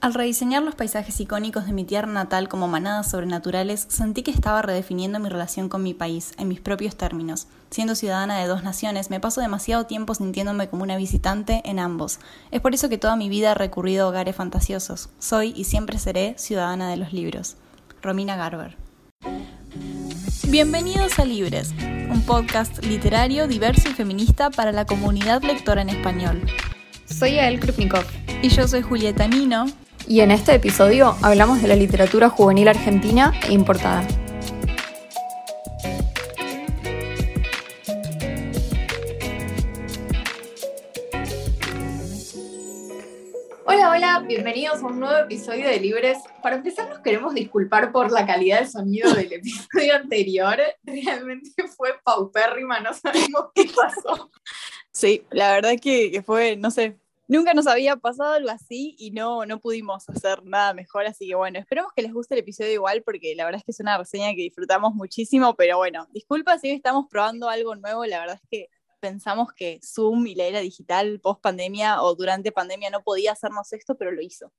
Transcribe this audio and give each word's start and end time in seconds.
Al 0.00 0.14
rediseñar 0.14 0.62
los 0.62 0.76
paisajes 0.76 1.18
icónicos 1.18 1.66
de 1.66 1.72
mi 1.72 1.82
tierra 1.82 2.06
natal 2.06 2.48
como 2.48 2.68
manadas 2.68 3.10
sobrenaturales, 3.10 3.84
sentí 3.88 4.22
que 4.22 4.30
estaba 4.30 4.62
redefiniendo 4.62 5.18
mi 5.18 5.28
relación 5.28 5.68
con 5.68 5.82
mi 5.82 5.92
país, 5.92 6.34
en 6.38 6.46
mis 6.46 6.60
propios 6.60 6.94
términos. 6.94 7.48
Siendo 7.70 7.96
ciudadana 7.96 8.38
de 8.38 8.46
dos 8.46 8.62
naciones, 8.62 9.10
me 9.10 9.18
paso 9.18 9.40
demasiado 9.40 9.86
tiempo 9.86 10.14
sintiéndome 10.14 10.68
como 10.68 10.84
una 10.84 10.96
visitante 10.96 11.62
en 11.64 11.80
ambos. 11.80 12.20
Es 12.52 12.60
por 12.60 12.74
eso 12.74 12.88
que 12.88 12.96
toda 12.96 13.16
mi 13.16 13.28
vida 13.28 13.50
he 13.50 13.54
recurrido 13.54 14.06
a 14.06 14.08
hogares 14.10 14.36
fantasiosos. 14.36 15.08
Soy 15.18 15.52
y 15.56 15.64
siempre 15.64 15.98
seré 15.98 16.34
ciudadana 16.38 16.88
de 16.90 16.96
los 16.96 17.12
libros. 17.12 17.56
Romina 18.00 18.36
Garber. 18.36 18.76
Bienvenidos 20.48 21.18
a 21.18 21.24
Libres, 21.24 21.74
un 22.08 22.22
podcast 22.24 22.84
literario, 22.84 23.48
diverso 23.48 23.88
y 23.88 23.94
feminista 23.94 24.50
para 24.50 24.70
la 24.70 24.86
comunidad 24.86 25.42
lectora 25.42 25.82
en 25.82 25.88
español. 25.88 26.46
Soy 27.04 27.40
Ael 27.40 27.58
Krupnikov. 27.58 28.04
Y 28.40 28.50
yo 28.50 28.68
soy 28.68 28.82
Julieta 28.82 29.26
Nino 29.26 29.66
y 30.08 30.20
en 30.20 30.30
este 30.30 30.54
episodio 30.54 31.16
hablamos 31.22 31.60
de 31.60 31.68
la 31.68 31.76
literatura 31.76 32.30
juvenil 32.30 32.68
argentina 32.68 33.32
e 33.46 33.52
importada. 33.52 34.06
Hola, 43.66 43.90
hola, 43.90 44.24
bienvenidos 44.26 44.82
a 44.82 44.86
un 44.86 44.98
nuevo 44.98 45.18
episodio 45.18 45.68
de 45.68 45.78
Libres. 45.78 46.16
Para 46.42 46.56
empezar 46.56 46.88
nos 46.88 47.00
queremos 47.00 47.34
disculpar 47.34 47.92
por 47.92 48.10
la 48.10 48.26
calidad 48.26 48.60
del 48.60 48.68
sonido 48.70 49.12
del 49.12 49.30
episodio 49.34 49.94
anterior. 49.94 50.56
Realmente 50.84 51.68
fue 51.76 51.90
paupérrima, 52.02 52.80
no 52.80 52.94
sabemos 52.94 53.50
qué 53.54 53.66
pasó. 53.76 54.30
Sí, 54.90 55.26
la 55.30 55.52
verdad 55.52 55.74
que, 55.80 56.10
que 56.10 56.22
fue, 56.22 56.56
no 56.56 56.70
sé, 56.70 56.96
nunca 57.28 57.54
nos 57.54 57.66
había 57.66 57.96
pasado 57.96 58.32
algo 58.32 58.50
así 58.50 58.96
y 58.98 59.12
no, 59.12 59.46
no 59.46 59.60
pudimos 59.60 60.08
hacer 60.08 60.42
nada 60.44 60.74
mejor, 60.74 61.06
así 61.06 61.28
que 61.28 61.34
bueno, 61.34 61.58
esperemos 61.58 61.92
que 61.94 62.02
les 62.02 62.12
guste 62.12 62.34
el 62.34 62.40
episodio 62.40 62.72
igual 62.72 63.02
porque 63.04 63.34
la 63.36 63.44
verdad 63.44 63.60
es 63.60 63.64
que 63.64 63.72
es 63.72 63.80
una 63.80 63.98
reseña 63.98 64.30
que 64.30 64.42
disfrutamos 64.42 64.94
muchísimo, 64.94 65.54
pero 65.54 65.76
bueno, 65.76 66.08
disculpa 66.12 66.58
si 66.58 66.70
estamos 66.70 67.06
probando 67.08 67.48
algo 67.48 67.76
nuevo, 67.76 68.04
la 68.06 68.20
verdad 68.20 68.40
es 68.42 68.48
que 68.50 68.68
pensamos 69.00 69.52
que 69.52 69.78
Zoom 69.84 70.26
y 70.26 70.34
la 70.34 70.44
era 70.44 70.60
digital 70.60 71.20
post 71.20 71.40
pandemia 71.40 72.02
o 72.02 72.14
durante 72.16 72.50
pandemia 72.50 72.90
no 72.90 73.02
podía 73.02 73.32
hacernos 73.32 73.72
esto, 73.72 73.96
pero 73.96 74.10
lo 74.10 74.22
hizo. 74.22 74.52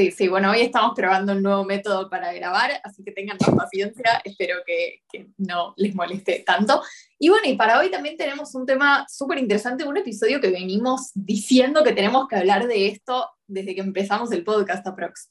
Sí, 0.00 0.10
sí, 0.12 0.28
bueno, 0.28 0.50
hoy 0.50 0.62
estamos 0.62 0.92
probando 0.96 1.34
un 1.34 1.42
nuevo 1.42 1.62
método 1.62 2.08
para 2.08 2.32
grabar, 2.32 2.80
así 2.84 3.04
que 3.04 3.12
tengan 3.12 3.36
más 3.38 3.54
paciencia, 3.54 4.22
espero 4.24 4.56
que, 4.64 5.02
no 5.36 5.74
les 5.76 5.94
moleste 5.94 6.42
tanto. 6.46 6.80
Y 7.18 7.28
bueno, 7.28 7.46
y 7.46 7.54
para 7.54 7.78
hoy 7.78 7.90
también 7.90 8.16
tenemos 8.16 8.54
un 8.54 8.64
tema 8.64 9.04
súper 9.10 9.36
interesante, 9.36 9.84
un 9.84 9.98
episodio 9.98 10.40
que 10.40 10.48
venimos 10.48 11.10
diciendo 11.14 11.84
que 11.84 11.92
tenemos 11.92 12.28
que 12.28 12.36
hablar 12.36 12.66
de 12.66 12.88
esto 12.88 13.28
desde 13.46 13.74
que 13.74 13.82
empezamos 13.82 14.32
el 14.32 14.42
podcast 14.42 14.86
aprox. 14.86 15.28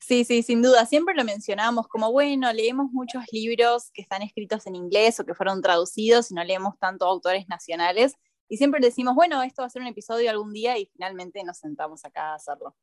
Sí, 0.00 0.24
sí, 0.24 0.42
sin 0.42 0.62
duda. 0.62 0.84
Siempre 0.84 1.14
lo 1.14 1.22
mencionamos 1.22 1.86
como, 1.86 2.10
bueno, 2.10 2.52
leemos 2.52 2.90
muchos 2.90 3.22
libros 3.30 3.92
que 3.94 4.02
están 4.02 4.22
escritos 4.22 4.66
en 4.66 4.74
inglés 4.74 5.20
o 5.20 5.24
que 5.24 5.34
fueron 5.34 5.62
traducidos 5.62 6.32
y 6.32 6.34
no 6.34 6.42
leemos 6.42 6.76
tanto 6.80 7.06
autores 7.06 7.48
nacionales. 7.48 8.14
Y 8.48 8.56
siempre 8.56 8.80
decimos, 8.80 9.14
bueno, 9.14 9.40
esto 9.44 9.62
va 9.62 9.66
a 9.66 9.70
ser 9.70 9.82
un 9.82 9.86
episodio 9.86 10.28
algún 10.28 10.52
día 10.52 10.76
y 10.76 10.86
finalmente 10.86 11.44
nos 11.44 11.58
sentamos 11.58 12.04
acá 12.04 12.32
a 12.32 12.34
hacerlo. 12.34 12.74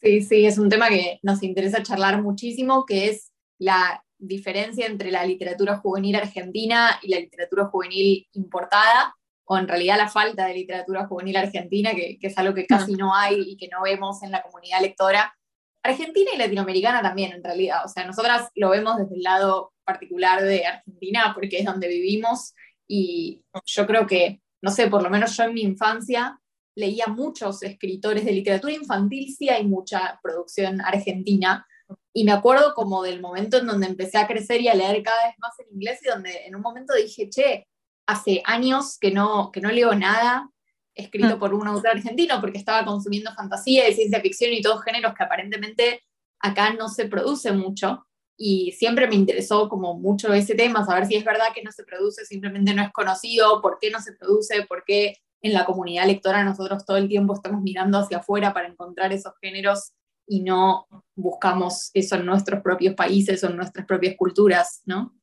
Sí, 0.00 0.20
sí, 0.20 0.46
es 0.46 0.58
un 0.58 0.68
tema 0.68 0.88
que 0.88 1.18
nos 1.22 1.42
interesa 1.42 1.82
charlar 1.82 2.22
muchísimo, 2.22 2.84
que 2.84 3.08
es 3.08 3.32
la 3.58 4.04
diferencia 4.18 4.86
entre 4.86 5.10
la 5.10 5.24
literatura 5.24 5.78
juvenil 5.78 6.16
argentina 6.16 6.98
y 7.02 7.08
la 7.08 7.20
literatura 7.20 7.66
juvenil 7.66 8.26
importada, 8.32 9.14
o 9.44 9.56
en 9.56 9.68
realidad 9.68 9.96
la 9.96 10.08
falta 10.08 10.46
de 10.46 10.54
literatura 10.54 11.06
juvenil 11.06 11.36
argentina, 11.36 11.92
que, 11.94 12.18
es 12.20 12.38
algo 12.38 12.54
que 12.54 12.66
casi 12.66 12.94
no 12.94 13.14
hay 13.14 13.42
y 13.46 13.56
que 13.56 13.68
no 13.68 13.82
vemos 13.82 14.22
en 14.22 14.32
la 14.32 14.42
comunidad 14.42 14.80
lectora, 14.80 15.34
argentina 15.82 16.30
y 16.34 16.38
latinoamericana 16.38 17.00
también 17.00 17.32
en 17.32 17.44
realidad. 17.44 17.84
O 17.84 17.88
sea, 17.88 18.04
nosotras 18.04 18.50
lo 18.54 18.70
vemos 18.70 18.98
desde 18.98 19.14
el 19.14 19.22
lado 19.22 19.72
particular 19.84 20.42
de 20.42 20.66
Argentina 20.66 21.32
porque 21.34 21.58
es 21.58 21.64
donde 21.64 21.88
vivimos 21.88 22.54
y 22.88 23.42
yo 23.64 23.86
creo 23.86 24.06
que, 24.06 24.40
no 24.62 24.70
sé, 24.70 24.88
por 24.88 25.02
lo 25.02 25.10
menos 25.10 25.36
yo 25.36 25.44
en 25.44 25.54
mi 25.54 25.62
infancia 25.62 26.40
leía 26.76 27.08
muchos 27.08 27.62
escritores 27.62 28.24
de 28.24 28.32
literatura 28.32 28.72
infantil, 28.72 29.34
sí 29.36 29.48
hay 29.48 29.66
mucha 29.66 30.20
producción 30.22 30.80
argentina, 30.80 31.66
y 32.12 32.24
me 32.24 32.32
acuerdo 32.32 32.74
como 32.74 33.02
del 33.02 33.20
momento 33.20 33.58
en 33.58 33.66
donde 33.66 33.86
empecé 33.86 34.18
a 34.18 34.26
crecer 34.26 34.60
y 34.60 34.68
a 34.68 34.74
leer 34.74 35.02
cada 35.02 35.26
vez 35.26 35.34
más 35.38 35.58
en 35.60 35.74
inglés 35.74 36.00
y 36.02 36.08
donde 36.08 36.46
en 36.46 36.56
un 36.56 36.62
momento 36.62 36.94
dije, 36.94 37.28
che, 37.28 37.66
hace 38.06 38.42
años 38.44 38.98
que 38.98 39.10
no, 39.10 39.50
que 39.52 39.60
no 39.60 39.70
leo 39.70 39.94
nada 39.94 40.50
escrito 40.94 41.36
mm. 41.36 41.38
por 41.38 41.52
un 41.52 41.68
autor 41.68 41.90
argentino 41.90 42.40
porque 42.40 42.58
estaba 42.58 42.86
consumiendo 42.86 43.34
fantasía 43.34 43.88
y 43.88 43.94
ciencia 43.94 44.20
ficción 44.20 44.52
y 44.52 44.62
todos 44.62 44.82
géneros 44.82 45.12
que 45.14 45.24
aparentemente 45.24 46.02
acá 46.40 46.72
no 46.72 46.88
se 46.88 47.06
produce 47.06 47.52
mucho. 47.52 48.06
Y 48.38 48.72
siempre 48.72 49.06
me 49.08 49.14
interesó 49.14 49.68
como 49.68 49.98
mucho 49.98 50.32
ese 50.32 50.54
tema, 50.54 50.84
saber 50.84 51.06
si 51.06 51.16
es 51.16 51.24
verdad 51.24 51.48
que 51.54 51.62
no 51.62 51.72
se 51.72 51.84
produce, 51.84 52.24
simplemente 52.24 52.74
no 52.74 52.82
es 52.82 52.92
conocido, 52.92 53.60
por 53.60 53.78
qué 53.78 53.90
no 53.90 54.00
se 54.00 54.12
produce, 54.12 54.62
por 54.66 54.84
qué 54.84 55.16
en 55.42 55.52
la 55.52 55.64
comunidad 55.64 56.06
lectora 56.06 56.44
nosotros 56.44 56.84
todo 56.84 56.96
el 56.96 57.08
tiempo 57.08 57.34
estamos 57.34 57.62
mirando 57.62 57.98
hacia 57.98 58.18
afuera 58.18 58.52
para 58.52 58.68
encontrar 58.68 59.12
esos 59.12 59.32
géneros 59.40 59.92
y 60.26 60.42
no 60.42 60.86
buscamos 61.14 61.90
eso 61.94 62.16
en 62.16 62.26
nuestros 62.26 62.62
propios 62.62 62.94
países 62.94 63.42
o 63.44 63.48
en 63.48 63.56
nuestras 63.56 63.86
propias 63.86 64.16
culturas, 64.16 64.82
¿no? 64.84 65.14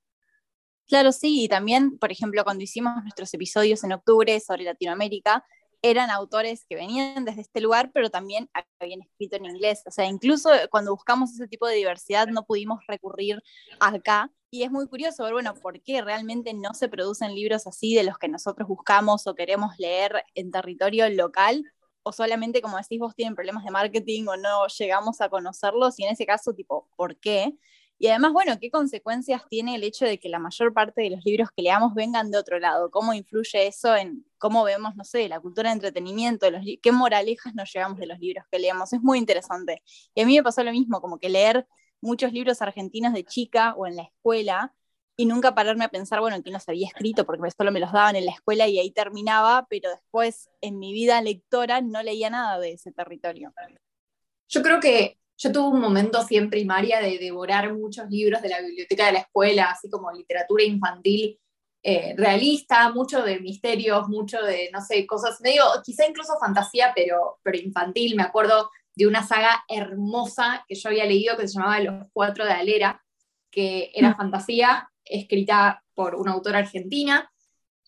Claro, 0.87 1.11
sí, 1.11 1.43
y 1.43 1.47
también, 1.47 1.97
por 1.97 2.11
ejemplo, 2.11 2.43
cuando 2.43 2.63
hicimos 2.63 3.01
nuestros 3.01 3.33
episodios 3.33 3.83
en 3.83 3.93
octubre 3.93 4.39
sobre 4.39 4.63
Latinoamérica, 4.63 5.45
eran 5.83 6.09
autores 6.09 6.65
que 6.67 6.75
venían 6.75 7.25
desde 7.25 7.41
este 7.41 7.59
lugar, 7.61 7.91
pero 7.93 8.09
también 8.09 8.49
habían 8.79 9.01
escrito 9.01 9.35
en 9.35 9.45
inglés. 9.45 9.83
O 9.85 9.91
sea, 9.91 10.05
incluso 10.05 10.49
cuando 10.71 10.91
buscamos 10.91 11.33
ese 11.33 11.47
tipo 11.47 11.67
de 11.67 11.75
diversidad 11.75 12.27
no 12.27 12.45
pudimos 12.45 12.79
recurrir 12.87 13.43
acá. 13.79 14.31
Y 14.49 14.63
es 14.63 14.71
muy 14.71 14.87
curioso 14.87 15.23
ver, 15.23 15.33
bueno, 15.33 15.55
por 15.55 15.81
qué 15.81 16.01
realmente 16.01 16.53
no 16.53 16.73
se 16.73 16.87
producen 16.87 17.35
libros 17.35 17.67
así 17.67 17.95
de 17.95 18.03
los 18.03 18.17
que 18.17 18.29
nosotros 18.29 18.67
buscamos 18.67 19.27
o 19.27 19.35
queremos 19.35 19.77
leer 19.77 20.23
en 20.35 20.51
territorio 20.51 21.09
local, 21.09 21.63
o 22.03 22.13
solamente, 22.13 22.61
como 22.61 22.77
decís 22.77 22.99
vos, 22.99 23.15
tienen 23.15 23.35
problemas 23.35 23.63
de 23.65 23.71
marketing 23.71 24.27
o 24.27 24.37
no 24.37 24.67
llegamos 24.67 25.21
a 25.21 25.29
conocerlos, 25.29 25.99
y 25.99 26.03
en 26.05 26.13
ese 26.13 26.25
caso, 26.25 26.53
tipo, 26.53 26.87
¿por 26.95 27.17
qué? 27.17 27.57
Y 28.03 28.09
además, 28.09 28.33
bueno, 28.33 28.59
¿qué 28.59 28.69
consecuencias 28.69 29.43
tiene 29.49 29.75
el 29.75 29.83
hecho 29.85 30.03
de 30.03 30.19
que 30.19 30.27
la 30.27 30.37
mayor 30.37 30.73
parte 30.73 31.03
de 31.03 31.11
los 31.11 31.23
libros 31.23 31.47
que 31.55 31.61
leamos 31.61 31.93
vengan 31.93 32.31
de 32.31 32.37
otro 32.37 32.59
lado? 32.59 32.91
¿Cómo 32.91 33.13
influye 33.13 33.65
eso 33.65 33.95
en 33.95 34.25
cómo 34.37 34.65
vemos, 34.65 34.97
no 34.97 35.05
sé, 35.05 35.29
la 35.29 35.39
cultura 35.39 35.69
de 35.69 35.75
entretenimiento, 35.75 36.47
qué 36.81 36.91
moralejas 36.91 37.55
nos 37.55 37.71
llevamos 37.71 37.97
de 37.99 38.07
los 38.07 38.19
libros 38.19 38.43
que 38.51 38.59
leemos? 38.59 38.91
Es 38.91 39.01
muy 39.01 39.19
interesante. 39.19 39.81
Y 40.13 40.19
a 40.19 40.25
mí 40.25 40.35
me 40.35 40.43
pasó 40.43 40.65
lo 40.65 40.73
mismo, 40.73 40.99
como 40.99 41.17
que 41.17 41.29
leer 41.29 41.65
muchos 42.01 42.33
libros 42.33 42.61
argentinos 42.61 43.13
de 43.13 43.23
chica 43.23 43.73
o 43.77 43.87
en 43.87 43.95
la 43.95 44.03
escuela 44.03 44.75
y 45.15 45.25
nunca 45.25 45.55
pararme 45.55 45.85
a 45.85 45.89
pensar, 45.89 46.19
bueno, 46.19 46.43
quién 46.43 46.51
los 46.51 46.67
había 46.67 46.87
escrito, 46.87 47.25
porque 47.25 47.51
solo 47.51 47.71
me 47.71 47.79
los 47.79 47.93
daban 47.93 48.17
en 48.17 48.25
la 48.25 48.33
escuela 48.33 48.67
y 48.67 48.79
ahí 48.79 48.91
terminaba, 48.91 49.65
pero 49.69 49.89
después 49.89 50.49
en 50.59 50.77
mi 50.77 50.91
vida 50.91 51.21
lectora 51.21 51.79
no 51.79 52.03
leía 52.03 52.29
nada 52.29 52.59
de 52.59 52.73
ese 52.73 52.91
territorio. 52.91 53.53
Yo 54.49 54.61
creo 54.61 54.81
que 54.81 55.22
yo 55.43 55.51
tuve 55.51 55.75
un 55.75 55.81
momento 55.81 56.19
así 56.19 56.37
en 56.37 56.49
primaria 56.49 57.01
de 57.01 57.17
devorar 57.17 57.73
muchos 57.73 58.09
libros 58.09 58.41
de 58.41 58.49
la 58.49 58.61
biblioteca 58.61 59.07
de 59.07 59.11
la 59.11 59.19
escuela, 59.19 59.71
así 59.71 59.89
como 59.89 60.11
literatura 60.11 60.63
infantil 60.63 61.37
eh, 61.85 62.13
realista, 62.15 62.93
mucho 62.93 63.21
de 63.23 63.41
misterios, 63.41 64.07
mucho 64.07 64.41
de, 64.41 64.69
no 64.71 64.79
sé, 64.79 65.05
cosas 65.05 65.41
medio, 65.41 65.65
quizá 65.83 66.07
incluso 66.07 66.37
fantasía, 66.39 66.93
pero, 66.95 67.39
pero 67.43 67.57
infantil. 67.57 68.15
Me 68.15 68.23
acuerdo 68.23 68.69
de 68.95 69.05
una 69.05 69.21
saga 69.21 69.65
hermosa 69.67 70.63
que 70.65 70.75
yo 70.75 70.87
había 70.87 71.03
leído 71.03 71.35
que 71.35 71.45
se 71.45 71.55
llamaba 71.55 71.81
Los 71.81 72.05
Cuatro 72.13 72.45
de 72.45 72.53
Alera, 72.53 73.03
que 73.51 73.91
era 73.93 74.11
mm. 74.11 74.15
fantasía, 74.15 74.89
escrita 75.03 75.83
por 75.93 76.15
una 76.15 76.31
autora 76.31 76.59
argentina, 76.59 77.29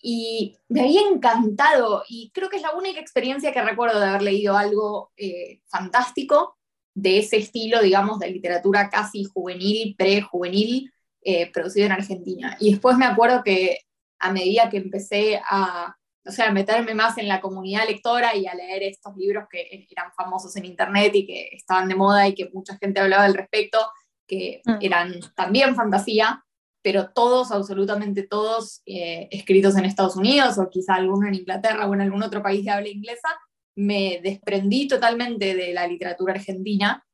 y 0.01 0.57
me 0.67 0.81
había 0.81 1.07
encantado, 1.07 2.03
y 2.09 2.31
creo 2.31 2.49
que 2.49 2.57
es 2.57 2.61
la 2.61 2.75
única 2.75 2.99
experiencia 2.99 3.53
que 3.53 3.61
recuerdo 3.61 3.99
de 4.01 4.07
haber 4.07 4.23
leído 4.23 4.57
algo 4.57 5.13
eh, 5.15 5.61
fantástico 5.67 6.54
de 6.95 7.19
ese 7.19 7.37
estilo, 7.37 7.81
digamos, 7.81 8.19
de 8.19 8.31
literatura 8.31 8.89
casi 8.89 9.25
juvenil, 9.25 9.95
prejuvenil, 9.97 10.91
eh, 11.21 11.51
producido 11.51 11.85
en 11.85 11.91
Argentina. 11.91 12.57
Y 12.59 12.71
después 12.71 12.97
me 12.97 13.05
acuerdo 13.05 13.43
que 13.43 13.79
a 14.19 14.31
medida 14.31 14.69
que 14.69 14.77
empecé 14.77 15.41
a, 15.43 15.95
o 16.25 16.31
sea, 16.31 16.47
a 16.47 16.51
meterme 16.53 16.95
más 16.95 17.17
en 17.17 17.27
la 17.27 17.41
comunidad 17.41 17.85
lectora 17.87 18.35
y 18.35 18.47
a 18.47 18.55
leer 18.55 18.83
estos 18.83 19.15
libros 19.17 19.45
que 19.51 19.87
eran 19.91 20.11
famosos 20.15 20.55
en 20.55 20.65
internet 20.65 21.13
y 21.13 21.27
que 21.27 21.49
estaban 21.51 21.89
de 21.89 21.95
moda 21.95 22.27
y 22.27 22.33
que 22.33 22.49
mucha 22.53 22.77
gente 22.77 23.01
hablaba 23.01 23.25
al 23.25 23.33
respecto, 23.33 23.79
que 24.25 24.61
mm. 24.65 24.77
eran 24.81 25.19
también 25.35 25.75
fantasía, 25.75 26.43
pero 26.81 27.09
todos, 27.09 27.51
absolutamente 27.51 28.23
todos, 28.23 28.81
eh, 28.85 29.27
escritos 29.31 29.75
en 29.75 29.85
Estados 29.85 30.15
Unidos 30.15 30.57
o 30.57 30.69
quizá 30.69 30.95
alguno 30.95 31.27
en 31.27 31.35
Inglaterra 31.35 31.87
o 31.87 31.93
en 31.93 32.01
algún 32.01 32.23
otro 32.23 32.41
país 32.41 32.63
de 32.63 32.71
habla 32.71 32.89
inglesa, 32.89 33.29
me 33.75 34.19
desprendí 34.23 34.87
totalmente 34.87 35.53
de 35.53 35.73
la 35.73 35.87
literatura 35.87 36.33
argentina 36.33 37.05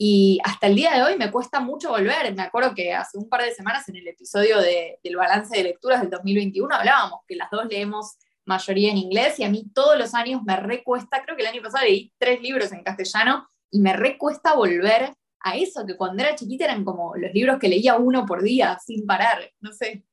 y 0.00 0.38
hasta 0.44 0.68
el 0.68 0.76
día 0.76 0.94
de 0.94 1.02
hoy 1.02 1.18
me 1.18 1.30
cuesta 1.30 1.60
mucho 1.60 1.90
volver. 1.90 2.34
Me 2.34 2.42
acuerdo 2.42 2.74
que 2.74 2.94
hace 2.94 3.18
un 3.18 3.28
par 3.28 3.42
de 3.42 3.52
semanas 3.52 3.88
en 3.88 3.96
el 3.96 4.06
episodio 4.06 4.58
del 4.60 5.16
balance 5.16 5.56
de 5.56 5.64
lecturas 5.64 6.00
del 6.00 6.10
2021 6.10 6.74
hablábamos 6.74 7.20
que 7.26 7.36
las 7.36 7.50
dos 7.50 7.66
leemos 7.66 8.16
mayoría 8.44 8.90
en 8.90 8.96
inglés 8.96 9.38
y 9.38 9.44
a 9.44 9.50
mí 9.50 9.70
todos 9.74 9.98
los 9.98 10.14
años 10.14 10.42
me 10.42 10.56
recuesta, 10.56 11.22
creo 11.22 11.36
que 11.36 11.42
el 11.42 11.48
año 11.48 11.62
pasado 11.62 11.84
leí 11.84 12.12
tres 12.16 12.40
libros 12.40 12.72
en 12.72 12.82
castellano 12.82 13.46
y 13.70 13.80
me 13.80 13.92
recuesta 13.92 14.54
volver 14.54 15.14
a 15.40 15.56
eso, 15.56 15.84
que 15.86 15.96
cuando 15.96 16.22
era 16.22 16.34
chiquita 16.34 16.64
eran 16.64 16.84
como 16.84 17.14
los 17.16 17.32
libros 17.32 17.58
que 17.58 17.68
leía 17.68 17.96
uno 17.96 18.24
por 18.24 18.42
día 18.42 18.78
sin 18.84 19.06
parar, 19.06 19.52
no 19.60 19.72
sé. 19.72 20.04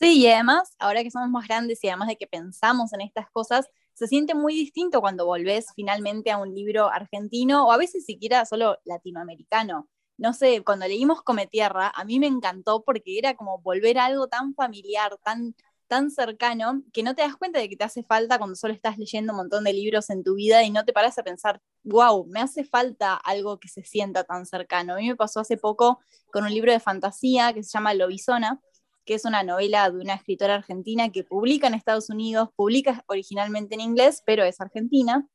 Sí, 0.00 0.18
y 0.18 0.26
además, 0.26 0.74
ahora 0.78 1.02
que 1.04 1.10
somos 1.10 1.30
más 1.30 1.46
grandes 1.46 1.82
y 1.84 1.88
además 1.88 2.08
de 2.08 2.16
que 2.16 2.26
pensamos 2.26 2.92
en 2.92 3.02
estas 3.02 3.30
cosas, 3.30 3.68
se 3.94 4.08
siente 4.08 4.34
muy 4.34 4.54
distinto 4.54 5.00
cuando 5.00 5.24
volvés 5.24 5.66
finalmente 5.74 6.30
a 6.30 6.38
un 6.38 6.54
libro 6.54 6.88
argentino 6.88 7.66
o 7.66 7.72
a 7.72 7.76
veces 7.76 8.04
siquiera 8.04 8.44
solo 8.44 8.78
latinoamericano. 8.84 9.88
No 10.16 10.32
sé, 10.32 10.62
cuando 10.64 10.86
leímos 10.86 11.22
Come 11.22 11.46
Tierra, 11.46 11.92
a 11.94 12.04
mí 12.04 12.18
me 12.20 12.26
encantó 12.26 12.82
porque 12.84 13.18
era 13.18 13.34
como 13.34 13.58
volver 13.60 13.98
a 13.98 14.06
algo 14.06 14.28
tan 14.28 14.54
familiar, 14.54 15.16
tan, 15.24 15.54
tan 15.88 16.10
cercano, 16.10 16.82
que 16.92 17.02
no 17.02 17.14
te 17.14 17.22
das 17.22 17.36
cuenta 17.36 17.58
de 17.58 17.68
que 17.68 17.76
te 17.76 17.84
hace 17.84 18.04
falta 18.04 18.38
cuando 18.38 18.56
solo 18.56 18.74
estás 18.74 18.98
leyendo 18.98 19.32
un 19.32 19.38
montón 19.38 19.64
de 19.64 19.72
libros 19.72 20.10
en 20.10 20.22
tu 20.22 20.34
vida 20.34 20.62
y 20.62 20.70
no 20.70 20.84
te 20.84 20.92
paras 20.92 21.18
a 21.18 21.24
pensar, 21.24 21.60
wow, 21.82 22.26
me 22.26 22.40
hace 22.40 22.64
falta 22.64 23.14
algo 23.14 23.58
que 23.58 23.68
se 23.68 23.82
sienta 23.84 24.24
tan 24.24 24.46
cercano. 24.46 24.94
A 24.94 24.96
mí 24.96 25.08
me 25.08 25.16
pasó 25.16 25.40
hace 25.40 25.56
poco 25.56 26.00
con 26.32 26.44
un 26.44 26.50
libro 26.50 26.72
de 26.72 26.80
fantasía 26.80 27.52
que 27.52 27.62
se 27.62 27.70
llama 27.70 27.94
Lobizona, 27.94 28.60
que 29.04 29.14
es 29.14 29.24
una 29.24 29.42
novela 29.42 29.90
de 29.90 29.98
una 29.98 30.14
escritora 30.14 30.56
argentina 30.56 31.10
que 31.10 31.24
publica 31.24 31.66
en 31.66 31.74
Estados 31.74 32.10
Unidos, 32.10 32.48
publica 32.56 33.04
originalmente 33.06 33.74
en 33.74 33.80
inglés, 33.80 34.22
pero 34.24 34.44
es 34.44 34.60
argentina. 34.60 35.28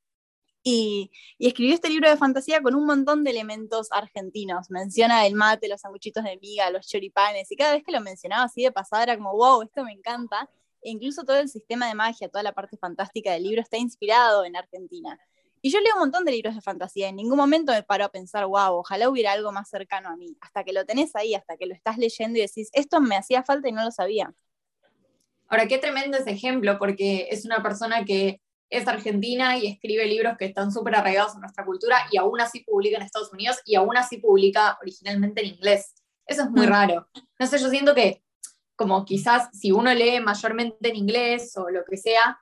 Y, 0.64 1.12
escribió 1.40 1.74
este 1.74 1.90
libro 1.90 2.10
de 2.10 2.18
fantasía 2.18 2.62
con 2.62 2.76
un 2.76 2.86
montón 2.86 3.24
de 3.24 3.32
elementos 3.32 3.88
argentinos. 3.92 4.70
Menciona 4.70 5.26
el 5.26 5.36
mate, 5.36 5.70
los 5.70 5.82
sanguchitos 5.82 6.24
de 6.24 6.38
miga, 6.42 6.70
los 6.70 6.88
choripanes, 6.88 7.52
y 7.52 7.56
cada 7.56 7.74
vez 7.74 7.84
que 7.84 7.92
lo 7.92 8.02
mencionaba 8.02 8.44
así 8.44 8.64
de 8.64 8.72
pasada 8.72 9.04
era 9.04 9.18
como, 9.18 9.34
wow, 9.34 9.62
esto 9.62 9.84
me 9.84 9.94
encanta. 9.94 10.50
E 10.82 10.92
incluso 10.92 11.24
todo 11.24 11.38
el 11.40 11.50
sistema 11.50 11.88
de 11.88 11.96
magia, 11.96 12.30
toda 12.30 12.44
la 12.44 12.54
parte 12.54 12.78
fantástica 12.78 13.32
del 13.34 13.44
libro 13.44 13.62
está 13.62 13.78
inspirado 13.78 14.46
en 14.46 14.56
Argentina. 14.56 15.20
Y 15.62 15.72
yo 15.72 15.80
leo 15.80 15.94
un 15.96 16.00
montón 16.00 16.26
de 16.26 16.32
libros 16.32 16.56
de 16.56 16.62
fantasía, 16.62 17.10
en 17.10 17.18
ningún 17.18 17.38
momento 17.38 17.72
me 17.72 17.84
paro 17.84 18.06
a 18.06 18.10
pensar, 18.10 18.46
wow, 18.46 18.78
ojalá 18.78 19.10
hubiera 19.10 19.34
algo 19.34 19.52
más 19.52 19.70
cercano 19.70 20.10
a 20.10 20.16
mí, 20.16 20.38
hasta 20.42 20.64
que 20.64 20.74
lo 20.74 20.86
tenés 20.86 21.16
ahí, 21.16 21.36
hasta 21.36 21.58
que 21.58 21.66
lo 21.66 21.74
estás 21.74 21.98
leyendo 21.98 22.40
y 22.40 22.42
decís, 22.42 22.70
esto 22.74 23.02
me 23.02 23.18
hacía 23.18 23.44
falta 23.44 23.68
y 23.68 23.72
no 23.72 23.84
lo 23.84 23.92
sabía. 23.92 24.34
Ahora, 25.48 25.68
qué 25.68 25.78
tremendo 25.78 26.18
ese 26.18 26.32
ejemplo, 26.32 26.78
porque 26.78 27.28
es 27.32 27.44
una 27.44 27.62
persona 27.62 28.06
que 28.06 28.40
es 28.70 28.88
argentina 28.88 29.58
y 29.58 29.68
escribe 29.68 30.06
libros 30.06 30.38
que 30.38 30.46
están 30.46 30.72
súper 30.72 30.96
arraigados 30.96 31.34
en 31.34 31.42
nuestra 31.42 31.66
cultura 31.66 31.98
y 32.12 32.18
aún 32.18 32.40
así 32.40 32.64
publica 32.64 32.98
en 32.98 33.04
Estados 33.04 33.34
Unidos 33.34 33.58
y 33.66 33.76
aún 33.76 33.98
así 33.98 34.18
publica 34.18 34.78
originalmente 34.82 35.42
en 35.42 35.56
inglés. 35.56 35.96
Eso 36.26 36.44
es 36.44 36.52
muy 36.52 36.68
mm. 36.68 36.70
raro. 36.70 37.08
No 37.40 37.48
sé, 37.48 37.58
yo 37.58 37.70
siento 37.70 37.96
que 37.96 38.22
como 38.76 39.04
quizás 39.04 39.50
si 39.52 39.72
uno 39.72 39.94
lee 39.94 40.22
mayormente 40.22 40.90
en 40.90 40.96
inglés 40.96 41.58
o 41.58 41.70
lo 41.70 41.84
que 41.84 41.98
sea, 41.98 42.40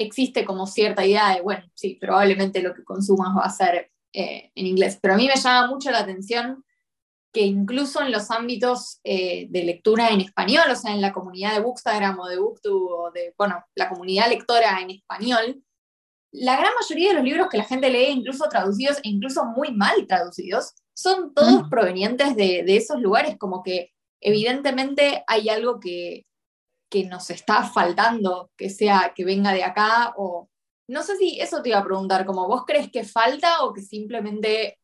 existe 0.00 0.44
como 0.44 0.66
cierta 0.66 1.04
idea 1.04 1.34
de, 1.34 1.42
bueno, 1.42 1.62
sí, 1.74 1.98
probablemente 2.00 2.62
lo 2.62 2.74
que 2.74 2.84
consumas 2.84 3.36
va 3.36 3.42
a 3.42 3.50
ser 3.50 3.90
eh, 4.12 4.50
en 4.54 4.66
inglés. 4.66 4.98
Pero 5.00 5.14
a 5.14 5.16
mí 5.16 5.26
me 5.26 5.36
llama 5.36 5.68
mucho 5.68 5.90
la 5.90 6.00
atención 6.00 6.64
que 7.32 7.42
incluso 7.42 8.00
en 8.00 8.10
los 8.10 8.30
ámbitos 8.30 8.98
eh, 9.04 9.46
de 9.50 9.62
lectura 9.62 10.08
en 10.08 10.22
español, 10.22 10.64
o 10.70 10.74
sea, 10.74 10.92
en 10.92 11.00
la 11.00 11.12
comunidad 11.12 11.54
de 11.54 11.60
Bookstagram 11.60 12.18
o 12.18 12.26
de 12.26 12.38
Booktube 12.38 12.92
o 12.92 13.10
de, 13.12 13.34
bueno, 13.38 13.62
la 13.76 13.88
comunidad 13.88 14.28
lectora 14.28 14.80
en 14.80 14.90
español, 14.90 15.62
la 16.32 16.56
gran 16.56 16.72
mayoría 16.80 17.10
de 17.10 17.14
los 17.16 17.24
libros 17.24 17.48
que 17.48 17.58
la 17.58 17.64
gente 17.64 17.90
lee, 17.90 18.10
incluso 18.10 18.48
traducidos 18.48 18.98
e 18.98 19.10
incluso 19.10 19.44
muy 19.44 19.72
mal 19.72 20.06
traducidos, 20.08 20.72
son 20.94 21.34
todos 21.34 21.66
mm. 21.66 21.70
provenientes 21.70 22.34
de, 22.36 22.64
de, 22.64 22.76
esos 22.76 23.00
lugares, 23.00 23.36
como 23.38 23.62
que 23.62 23.92
evidentemente 24.20 25.24
hay 25.26 25.48
algo 25.50 25.78
que, 25.78 26.26
que 26.90 27.04
nos 27.04 27.30
está 27.30 27.62
faltando, 27.64 28.50
que 28.56 28.68
sea 28.68 29.12
que 29.14 29.24
venga 29.24 29.52
de 29.52 29.64
acá 29.64 30.14
o 30.16 30.48
no 30.88 31.02
sé 31.02 31.16
si 31.16 31.40
eso 31.40 31.62
te 31.62 31.68
iba 31.68 31.78
a 31.78 31.84
preguntar, 31.84 32.26
como 32.26 32.48
vos 32.48 32.64
crees 32.66 32.90
que 32.90 33.04
falta 33.04 33.62
o 33.62 33.72
que 33.72 33.80
simplemente 33.80 34.80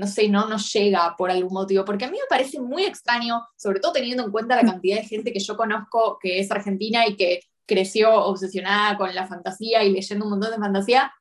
no 0.00 0.06
sé, 0.06 0.28
no 0.28 0.48
nos 0.48 0.72
llega 0.72 1.14
por 1.16 1.30
algún 1.30 1.52
motivo, 1.52 1.84
porque 1.84 2.06
a 2.06 2.10
mí 2.10 2.16
me 2.16 2.26
parece 2.28 2.58
muy 2.58 2.84
extraño, 2.84 3.46
sobre 3.54 3.80
todo 3.80 3.92
teniendo 3.92 4.24
en 4.24 4.30
cuenta 4.30 4.56
la 4.56 4.62
cantidad 4.62 4.96
de 4.96 5.06
gente 5.06 5.30
que 5.30 5.40
yo 5.40 5.58
conozco 5.58 6.18
que 6.18 6.40
es 6.40 6.50
argentina 6.50 7.06
y 7.06 7.16
que 7.16 7.40
creció 7.66 8.14
obsesionada 8.24 8.96
con 8.96 9.14
la 9.14 9.26
fantasía 9.26 9.84
y 9.84 9.92
leyendo 9.92 10.24
un 10.24 10.30
montón 10.32 10.52
de 10.52 10.56
fantasía, 10.56 11.12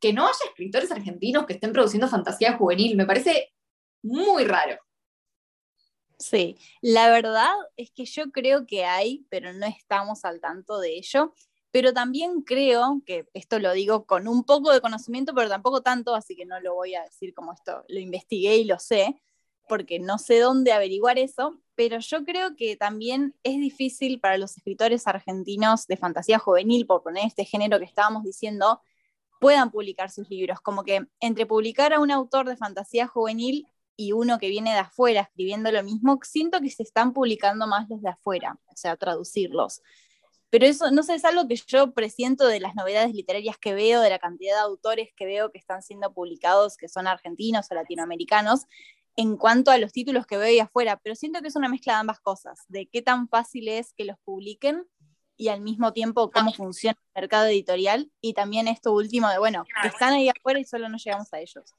que 0.00 0.12
no 0.12 0.26
haya 0.26 0.38
escritores 0.48 0.92
argentinos 0.92 1.44
que 1.44 1.54
estén 1.54 1.72
produciendo 1.72 2.08
fantasía 2.08 2.56
juvenil, 2.56 2.96
me 2.96 3.04
parece 3.04 3.52
muy 4.02 4.44
raro. 4.44 4.78
Sí, 6.20 6.58
la 6.82 7.10
verdad 7.10 7.48
es 7.78 7.90
que 7.92 8.04
yo 8.04 8.30
creo 8.30 8.66
que 8.66 8.84
hay, 8.84 9.26
pero 9.30 9.54
no 9.54 9.64
estamos 9.66 10.26
al 10.26 10.38
tanto 10.38 10.78
de 10.78 10.98
ello. 10.98 11.32
Pero 11.70 11.94
también 11.94 12.42
creo, 12.42 13.00
que 13.06 13.26
esto 13.32 13.58
lo 13.58 13.72
digo 13.72 14.04
con 14.04 14.28
un 14.28 14.44
poco 14.44 14.72
de 14.72 14.80
conocimiento, 14.82 15.34
pero 15.34 15.48
tampoco 15.48 15.82
tanto, 15.82 16.14
así 16.14 16.36
que 16.36 16.44
no 16.44 16.60
lo 16.60 16.74
voy 16.74 16.94
a 16.94 17.04
decir 17.04 17.32
como 17.32 17.52
esto, 17.52 17.84
lo 17.88 18.00
investigué 18.00 18.56
y 18.56 18.64
lo 18.64 18.78
sé, 18.78 19.22
porque 19.68 19.98
no 20.00 20.18
sé 20.18 20.40
dónde 20.40 20.72
averiguar 20.72 21.18
eso, 21.18 21.58
pero 21.76 22.00
yo 22.00 22.24
creo 22.24 22.56
que 22.56 22.76
también 22.76 23.34
es 23.44 23.54
difícil 23.58 24.20
para 24.20 24.36
los 24.36 24.56
escritores 24.56 25.06
argentinos 25.06 25.86
de 25.86 25.96
fantasía 25.96 26.38
juvenil, 26.38 26.86
por 26.86 27.02
poner 27.02 27.24
este 27.26 27.44
género 27.44 27.78
que 27.78 27.84
estábamos 27.86 28.24
diciendo, 28.24 28.82
puedan 29.40 29.70
publicar 29.70 30.10
sus 30.10 30.28
libros. 30.28 30.60
Como 30.60 30.84
que 30.84 31.06
entre 31.20 31.46
publicar 31.46 31.92
a 31.94 32.00
un 32.00 32.10
autor 32.10 32.48
de 32.48 32.56
fantasía 32.56 33.06
juvenil 33.06 33.66
y 34.00 34.12
uno 34.12 34.38
que 34.38 34.48
viene 34.48 34.72
de 34.72 34.78
afuera 34.78 35.20
escribiendo 35.20 35.70
lo 35.70 35.82
mismo, 35.82 36.18
siento 36.22 36.58
que 36.62 36.70
se 36.70 36.82
están 36.82 37.12
publicando 37.12 37.66
más 37.66 37.86
los 37.90 38.00
de 38.00 38.08
afuera, 38.08 38.58
o 38.68 38.74
sea, 38.74 38.96
traducirlos. 38.96 39.82
Pero 40.48 40.64
eso, 40.64 40.90
no 40.90 41.02
sé, 41.02 41.16
es 41.16 41.24
algo 41.26 41.46
que 41.46 41.56
yo 41.56 41.92
presiento 41.92 42.46
de 42.46 42.60
las 42.60 42.74
novedades 42.74 43.12
literarias 43.12 43.58
que 43.58 43.74
veo, 43.74 44.00
de 44.00 44.08
la 44.08 44.18
cantidad 44.18 44.54
de 44.54 44.62
autores 44.62 45.10
que 45.14 45.26
veo 45.26 45.52
que 45.52 45.58
están 45.58 45.82
siendo 45.82 46.14
publicados, 46.14 46.78
que 46.78 46.88
son 46.88 47.06
argentinos 47.06 47.70
o 47.70 47.74
latinoamericanos, 47.74 48.62
en 49.16 49.36
cuanto 49.36 49.70
a 49.70 49.76
los 49.76 49.92
títulos 49.92 50.24
que 50.24 50.38
veo 50.38 50.46
ahí 50.46 50.60
afuera, 50.60 50.98
pero 51.04 51.14
siento 51.14 51.42
que 51.42 51.48
es 51.48 51.56
una 51.56 51.68
mezcla 51.68 51.92
de 51.92 51.98
ambas 51.98 52.20
cosas, 52.20 52.60
de 52.68 52.86
qué 52.86 53.02
tan 53.02 53.28
fácil 53.28 53.68
es 53.68 53.92
que 53.92 54.06
los 54.06 54.16
publiquen 54.24 54.86
y 55.36 55.48
al 55.48 55.60
mismo 55.60 55.92
tiempo 55.92 56.30
cómo 56.30 56.54
funciona 56.54 56.96
el 57.14 57.20
mercado 57.20 57.48
editorial 57.48 58.10
y 58.22 58.32
también 58.32 58.66
esto 58.66 58.94
último 58.94 59.28
de, 59.28 59.38
bueno, 59.38 59.66
que 59.82 59.88
están 59.88 60.14
ahí 60.14 60.30
afuera 60.30 60.58
y 60.58 60.64
solo 60.64 60.88
no 60.88 60.96
llegamos 60.96 61.30
a 61.34 61.40
ellos. 61.40 61.74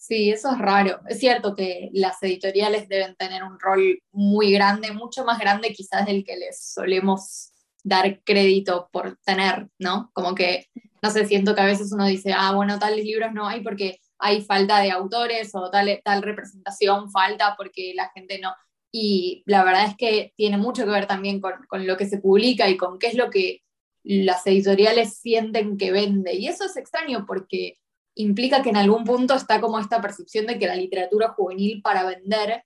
Sí, 0.00 0.30
eso 0.30 0.50
es 0.50 0.58
raro. 0.58 1.00
Es 1.08 1.18
cierto 1.18 1.54
que 1.54 1.90
las 1.92 2.22
editoriales 2.22 2.88
deben 2.88 3.14
tener 3.16 3.44
un 3.44 3.60
rol 3.60 4.02
muy 4.12 4.50
grande, 4.50 4.92
mucho 4.92 5.26
más 5.26 5.38
grande 5.38 5.74
quizás 5.74 6.06
del 6.06 6.24
que 6.24 6.38
les 6.38 6.72
solemos 6.72 7.52
dar 7.84 8.22
crédito 8.24 8.88
por 8.92 9.18
tener, 9.26 9.68
¿no? 9.78 10.10
Como 10.14 10.34
que, 10.34 10.68
no 11.02 11.10
sé, 11.10 11.26
siento 11.26 11.54
que 11.54 11.60
a 11.60 11.66
veces 11.66 11.92
uno 11.92 12.06
dice, 12.06 12.32
ah, 12.34 12.52
bueno, 12.54 12.78
tales 12.78 13.04
libros 13.04 13.34
no 13.34 13.46
hay 13.46 13.60
porque 13.60 14.00
hay 14.18 14.40
falta 14.40 14.80
de 14.80 14.90
autores 14.90 15.54
o 15.54 15.70
tal, 15.70 16.00
tal 16.02 16.22
representación 16.22 17.10
falta 17.10 17.54
porque 17.58 17.92
la 17.94 18.10
gente 18.14 18.38
no. 18.38 18.54
Y 18.90 19.42
la 19.44 19.64
verdad 19.64 19.84
es 19.84 19.96
que 19.98 20.32
tiene 20.34 20.56
mucho 20.56 20.84
que 20.86 20.92
ver 20.92 21.06
también 21.06 21.42
con, 21.42 21.52
con 21.68 21.86
lo 21.86 21.98
que 21.98 22.08
se 22.08 22.18
publica 22.18 22.70
y 22.70 22.78
con 22.78 22.98
qué 22.98 23.08
es 23.08 23.14
lo 23.16 23.28
que 23.28 23.60
las 24.02 24.46
editoriales 24.46 25.18
sienten 25.18 25.76
que 25.76 25.92
vende. 25.92 26.32
Y 26.36 26.48
eso 26.48 26.64
es 26.64 26.78
extraño 26.78 27.26
porque 27.26 27.76
implica 28.20 28.62
que 28.62 28.70
en 28.70 28.76
algún 28.76 29.04
punto 29.04 29.34
está 29.34 29.60
como 29.60 29.78
esta 29.78 30.00
percepción 30.00 30.46
de 30.46 30.58
que 30.58 30.66
la 30.66 30.76
literatura 30.76 31.30
juvenil 31.30 31.82
para 31.82 32.04
vender 32.04 32.64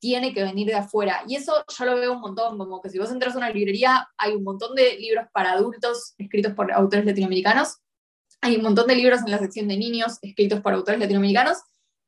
tiene 0.00 0.34
que 0.34 0.42
venir 0.42 0.66
de 0.66 0.74
afuera. 0.74 1.22
Y 1.26 1.36
eso 1.36 1.64
yo 1.78 1.84
lo 1.86 1.96
veo 1.96 2.12
un 2.12 2.20
montón, 2.20 2.58
como 2.58 2.80
que 2.82 2.90
si 2.90 2.98
vos 2.98 3.10
entras 3.10 3.34
a 3.34 3.38
una 3.38 3.50
librería, 3.50 4.08
hay 4.18 4.32
un 4.32 4.44
montón 4.44 4.74
de 4.74 4.98
libros 4.98 5.26
para 5.32 5.52
adultos 5.52 6.14
escritos 6.18 6.52
por 6.52 6.72
autores 6.72 7.06
latinoamericanos, 7.06 7.78
hay 8.42 8.56
un 8.56 8.62
montón 8.62 8.86
de 8.86 8.96
libros 8.96 9.20
en 9.24 9.30
la 9.30 9.38
sección 9.38 9.68
de 9.68 9.78
niños 9.78 10.18
escritos 10.20 10.60
por 10.60 10.74
autores 10.74 11.00
latinoamericanos, 11.00 11.58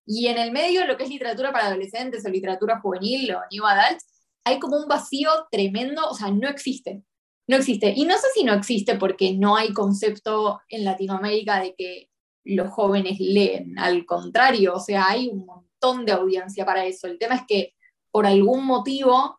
y 0.07 0.29
en 0.29 0.39
el 0.39 0.53
medio, 0.53 0.87
lo 0.87 0.97
que 0.97 1.05
es 1.05 1.11
literatura 1.11 1.53
para 1.53 1.67
adolescentes 1.67 2.25
o 2.25 2.29
literatura 2.29 2.81
juvenil 2.81 3.35
o 3.35 3.41
new 3.51 3.67
adult, 3.67 3.99
hay 4.45 4.61
como 4.61 4.77
un 4.77 4.87
vacío 4.87 5.31
tremendo, 5.51 6.07
o 6.09 6.15
sea, 6.15 6.31
no 6.31 6.49
existe. 6.49 7.03
No 7.49 7.57
existe. 7.57 7.93
Y 7.97 8.05
no 8.05 8.15
sé 8.17 8.27
si 8.35 8.45
no 8.45 8.55
existe 8.55 8.97
porque 8.97 9.35
no 9.35 9.57
hay 9.57 9.73
concepto 9.73 10.61
en 10.69 10.85
Latinoamérica 10.85 11.61
de 11.61 11.75
que 11.77 12.11
los 12.47 12.71
jóvenes 12.71 13.19
leen, 13.19 13.79
al 13.79 14.07
contrario, 14.07 14.75
o 14.75 14.81
sea, 14.81 15.09
hay 15.09 15.29
un 15.29 15.45
montón 15.45 16.05
de 16.05 16.13
audiencia 16.13 16.65
para 16.65 16.87
eso. 16.87 17.07
El 17.07 17.19
tema 17.19 17.35
es 17.35 17.43
que 17.47 17.75
por 18.11 18.27
algún 18.27 18.65
motivo 18.65 19.39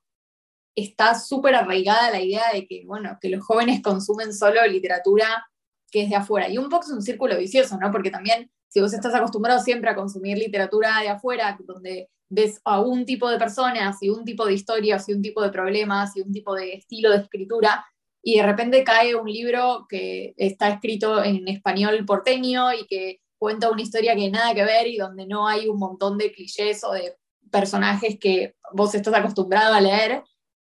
está 0.76 1.18
súper 1.18 1.56
arraigada 1.56 2.12
la 2.12 2.22
idea 2.22 2.52
de 2.54 2.68
que, 2.68 2.84
bueno, 2.86 3.18
que 3.20 3.30
los 3.30 3.44
jóvenes 3.44 3.82
consumen 3.82 4.34
solo 4.34 4.66
literatura 4.68 5.48
que 5.92 6.04
es 6.04 6.10
de 6.10 6.16
afuera. 6.16 6.50
Y 6.50 6.58
un 6.58 6.70
poco 6.70 6.86
es 6.86 6.92
un 6.92 7.02
círculo 7.02 7.38
vicioso, 7.38 7.78
¿no? 7.80 7.92
Porque 7.92 8.12
también, 8.12 8.52
si 8.68 8.82
vos 8.82 8.94
estás 8.94 9.16
acostumbrado 9.16 9.60
siempre 9.60 9.90
a 9.90 9.96
consumir 9.96 10.38
literatura 10.38 11.00
de 11.02 11.10
afuera, 11.10 11.58
donde 11.66 12.10
ves 12.30 12.60
a 12.66 12.82
un 12.82 13.06
tipo 13.06 13.30
de 13.30 13.38
personas 13.38 13.98
y 14.02 14.10
un 14.10 14.26
tipo 14.26 14.46
de 14.46 14.54
historias 14.54 15.08
y 15.08 15.14
un 15.14 15.22
tipo 15.22 15.42
de 15.42 15.50
problemas 15.50 16.16
y 16.18 16.22
un 16.22 16.32
tipo 16.32 16.54
de 16.54 16.74
estilo 16.74 17.10
de 17.10 17.18
escritura, 17.18 17.86
y 18.30 18.36
de 18.36 18.44
repente 18.44 18.84
cae 18.84 19.16
un 19.16 19.32
libro 19.32 19.86
que 19.88 20.34
está 20.36 20.68
escrito 20.68 21.24
en 21.24 21.48
español 21.48 22.04
porteño 22.06 22.74
y 22.74 22.86
que 22.86 23.22
cuenta 23.38 23.72
una 23.72 23.82
historia 23.82 24.18
que 24.18 24.30
nada 24.30 24.54
que 24.54 24.66
ver 24.66 24.86
y 24.86 24.98
donde 24.98 25.26
no 25.26 25.48
hay 25.48 25.70
un 25.70 25.80
montón 25.80 26.18
de 26.18 26.34
clichés 26.34 26.84
o 26.84 26.92
de 26.92 27.16
personajes 27.50 28.20
que 28.20 28.58
vos 28.74 28.94
estás 28.94 29.14
acostumbrado 29.14 29.74
a 29.74 29.80
leer, 29.80 30.24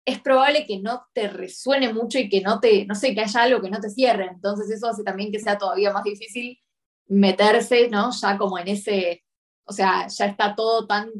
es 0.04 0.20
probable 0.20 0.66
que 0.66 0.78
no 0.78 1.04
te 1.12 1.26
resuene 1.26 1.92
mucho 1.92 2.20
y 2.20 2.28
que 2.28 2.42
no 2.42 2.60
te, 2.60 2.86
no 2.86 2.94
sé, 2.94 3.12
que 3.12 3.22
haya 3.22 3.42
algo 3.42 3.60
que 3.60 3.70
no 3.70 3.80
te 3.80 3.90
cierre. 3.90 4.28
Entonces 4.32 4.70
eso 4.70 4.86
hace 4.86 5.02
también 5.02 5.32
que 5.32 5.40
sea 5.40 5.58
todavía 5.58 5.92
más 5.92 6.04
difícil 6.04 6.60
meterse, 7.08 7.88
¿no? 7.88 8.12
Ya 8.12 8.38
como 8.38 8.56
en 8.60 8.68
ese, 8.68 9.24
o 9.64 9.72
sea, 9.72 10.06
ya 10.06 10.26
está 10.26 10.54
todo 10.54 10.86
tan 10.86 11.10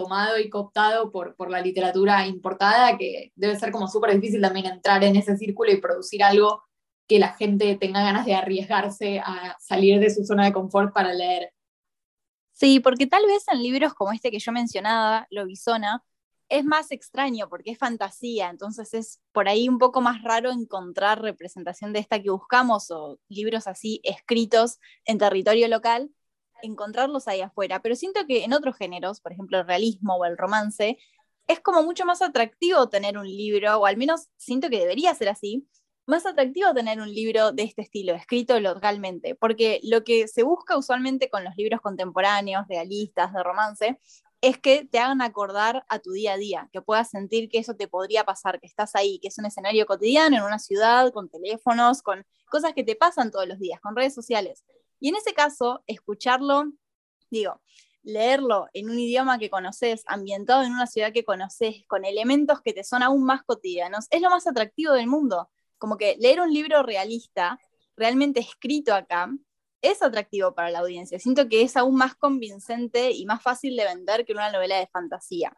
tomado 0.00 0.38
y 0.38 0.48
cooptado 0.48 1.10
por, 1.10 1.34
por 1.34 1.50
la 1.50 1.60
literatura 1.60 2.26
importada 2.26 2.96
que 2.96 3.32
debe 3.34 3.58
ser 3.58 3.70
como 3.70 3.88
súper 3.88 4.14
difícil 4.14 4.40
también 4.40 4.66
entrar 4.66 5.02
en 5.04 5.16
ese 5.16 5.36
círculo 5.36 5.72
y 5.72 5.80
producir 5.80 6.22
algo 6.22 6.62
que 7.08 7.18
la 7.18 7.34
gente 7.34 7.76
tenga 7.76 8.02
ganas 8.02 8.26
de 8.26 8.34
arriesgarse 8.34 9.18
a 9.18 9.56
salir 9.58 9.98
de 9.98 10.10
su 10.10 10.24
zona 10.24 10.44
de 10.44 10.52
confort 10.52 10.92
para 10.92 11.14
leer. 11.14 11.52
Sí, 12.52 12.80
porque 12.80 13.06
tal 13.06 13.24
vez 13.26 13.44
en 13.50 13.62
libros 13.62 13.94
como 13.94 14.12
este 14.12 14.30
que 14.30 14.38
yo 14.38 14.52
mencionaba, 14.52 15.26
Lobizona, 15.30 16.04
es 16.48 16.64
más 16.64 16.90
extraño 16.90 17.48
porque 17.48 17.72
es 17.72 17.78
fantasía, 17.78 18.50
entonces 18.50 18.94
es 18.94 19.20
por 19.32 19.48
ahí 19.48 19.68
un 19.68 19.78
poco 19.78 20.00
más 20.00 20.22
raro 20.22 20.50
encontrar 20.50 21.20
representación 21.22 21.92
de 21.92 22.00
esta 22.00 22.20
que 22.22 22.30
buscamos 22.30 22.90
o 22.90 23.18
libros 23.28 23.66
así 23.66 24.00
escritos 24.02 24.78
en 25.04 25.18
territorio 25.18 25.68
local, 25.68 26.10
encontrarlos 26.62 27.28
ahí 27.28 27.40
afuera. 27.40 27.80
Pero 27.82 27.96
siento 27.96 28.26
que 28.26 28.44
en 28.44 28.52
otros 28.52 28.76
géneros, 28.76 29.20
por 29.20 29.32
ejemplo 29.32 29.58
el 29.58 29.66
realismo 29.66 30.16
o 30.16 30.24
el 30.24 30.36
romance, 30.36 30.98
es 31.46 31.60
como 31.60 31.82
mucho 31.82 32.04
más 32.04 32.22
atractivo 32.22 32.88
tener 32.88 33.18
un 33.18 33.26
libro, 33.26 33.78
o 33.78 33.86
al 33.86 33.96
menos 33.96 34.28
siento 34.36 34.68
que 34.68 34.78
debería 34.78 35.14
ser 35.14 35.30
así, 35.30 35.66
más 36.06 36.24
atractivo 36.26 36.72
tener 36.72 37.00
un 37.00 37.12
libro 37.12 37.52
de 37.52 37.64
este 37.64 37.82
estilo, 37.82 38.14
escrito 38.14 38.58
localmente, 38.60 39.34
porque 39.34 39.80
lo 39.82 40.04
que 40.04 40.26
se 40.28 40.42
busca 40.42 40.76
usualmente 40.76 41.28
con 41.28 41.44
los 41.44 41.54
libros 41.56 41.80
contemporáneos, 41.82 42.66
realistas, 42.68 43.32
de 43.32 43.42
romance, 43.42 43.98
es 44.40 44.58
que 44.58 44.84
te 44.84 44.98
hagan 44.98 45.20
acordar 45.20 45.84
a 45.88 45.98
tu 45.98 46.12
día 46.12 46.34
a 46.34 46.36
día, 46.36 46.68
que 46.72 46.80
puedas 46.80 47.10
sentir 47.10 47.48
que 47.48 47.58
eso 47.58 47.74
te 47.74 47.88
podría 47.88 48.24
pasar, 48.24 48.60
que 48.60 48.66
estás 48.66 48.94
ahí, 48.94 49.18
que 49.20 49.28
es 49.28 49.38
un 49.38 49.46
escenario 49.46 49.84
cotidiano 49.86 50.36
en 50.36 50.42
una 50.44 50.58
ciudad, 50.58 51.12
con 51.12 51.28
teléfonos, 51.28 52.02
con 52.02 52.24
cosas 52.48 52.72
que 52.72 52.84
te 52.84 52.96
pasan 52.96 53.30
todos 53.30 53.48
los 53.48 53.58
días, 53.58 53.80
con 53.80 53.96
redes 53.96 54.14
sociales. 54.14 54.64
Y 55.00 55.08
en 55.08 55.16
ese 55.16 55.32
caso, 55.32 55.82
escucharlo, 55.86 56.64
digo, 57.30 57.60
leerlo 58.02 58.68
en 58.72 58.90
un 58.90 58.98
idioma 58.98 59.38
que 59.38 59.50
conoces, 59.50 60.02
ambientado 60.06 60.62
en 60.62 60.72
una 60.72 60.86
ciudad 60.86 61.12
que 61.12 61.24
conoces, 61.24 61.84
con 61.86 62.04
elementos 62.04 62.60
que 62.62 62.72
te 62.72 62.84
son 62.84 63.02
aún 63.02 63.24
más 63.24 63.42
cotidianos, 63.44 64.06
es 64.10 64.22
lo 64.22 64.30
más 64.30 64.46
atractivo 64.46 64.92
del 64.94 65.06
mundo. 65.06 65.50
Como 65.78 65.96
que 65.96 66.16
leer 66.18 66.40
un 66.40 66.52
libro 66.52 66.82
realista, 66.82 67.58
realmente 67.96 68.40
escrito 68.40 68.94
acá, 68.94 69.30
es 69.82 70.02
atractivo 70.02 70.54
para 70.54 70.70
la 70.70 70.80
audiencia. 70.80 71.18
Siento 71.18 71.48
que 71.48 71.62
es 71.62 71.76
aún 71.76 71.96
más 71.96 72.14
convincente 72.16 73.10
y 73.12 73.24
más 73.26 73.42
fácil 73.42 73.76
de 73.76 73.84
vender 73.84 74.24
que 74.24 74.32
una 74.32 74.50
novela 74.50 74.78
de 74.78 74.88
fantasía. 74.88 75.56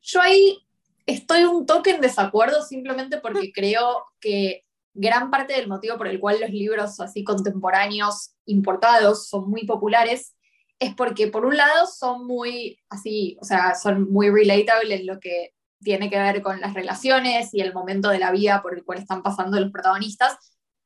Yo 0.00 0.20
ahí 0.20 0.58
estoy 1.06 1.44
un 1.44 1.66
toque 1.66 1.90
en 1.90 2.00
desacuerdo 2.00 2.62
simplemente 2.62 3.18
porque 3.18 3.52
creo 3.54 4.04
que 4.20 4.64
gran 4.94 5.30
parte 5.30 5.54
del 5.54 5.68
motivo 5.68 5.98
por 5.98 6.06
el 6.06 6.20
cual 6.20 6.40
los 6.40 6.50
libros 6.50 6.98
así 7.00 7.24
contemporáneos 7.24 8.34
importados 8.46 9.28
son 9.28 9.50
muy 9.50 9.66
populares 9.66 10.34
es 10.78 10.94
porque 10.94 11.28
por 11.28 11.44
un 11.44 11.56
lado 11.56 11.86
son 11.86 12.26
muy 12.26 12.78
así, 12.88 13.36
o 13.40 13.44
sea, 13.44 13.74
son 13.74 14.10
muy 14.12 14.30
relatable 14.30 14.96
en 14.96 15.06
lo 15.06 15.20
que 15.20 15.54
tiene 15.82 16.10
que 16.10 16.18
ver 16.18 16.42
con 16.42 16.60
las 16.60 16.74
relaciones 16.74 17.52
y 17.52 17.60
el 17.60 17.74
momento 17.74 18.08
de 18.08 18.18
la 18.18 18.32
vida 18.32 18.62
por 18.62 18.76
el 18.76 18.84
cual 18.84 18.98
están 18.98 19.22
pasando 19.22 19.60
los 19.60 19.70
protagonistas, 19.70 20.36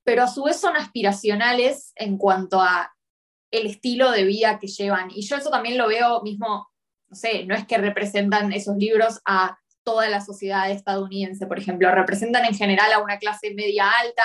pero 0.04 0.24
a 0.24 0.28
su 0.28 0.44
vez 0.44 0.58
son 0.58 0.76
aspiracionales 0.76 1.92
en 1.96 2.18
cuanto 2.18 2.60
a 2.60 2.92
el 3.50 3.66
estilo 3.66 4.10
de 4.10 4.24
vida 4.24 4.58
que 4.58 4.66
llevan. 4.66 5.10
Y 5.10 5.22
yo 5.22 5.36
eso 5.36 5.50
también 5.50 5.78
lo 5.78 5.88
veo 5.88 6.22
mismo, 6.22 6.68
no 7.08 7.16
sé, 7.16 7.44
no 7.46 7.54
es 7.54 7.66
que 7.66 7.78
representan 7.78 8.52
esos 8.52 8.76
libros 8.76 9.20
a 9.24 9.58
toda 9.88 10.06
la 10.10 10.20
sociedad 10.20 10.70
estadounidense, 10.70 11.46
por 11.46 11.58
ejemplo, 11.58 11.90
representan 11.90 12.44
en 12.44 12.52
general 12.52 12.92
a 12.92 13.02
una 13.02 13.16
clase 13.16 13.54
media 13.54 13.88
alta 13.88 14.22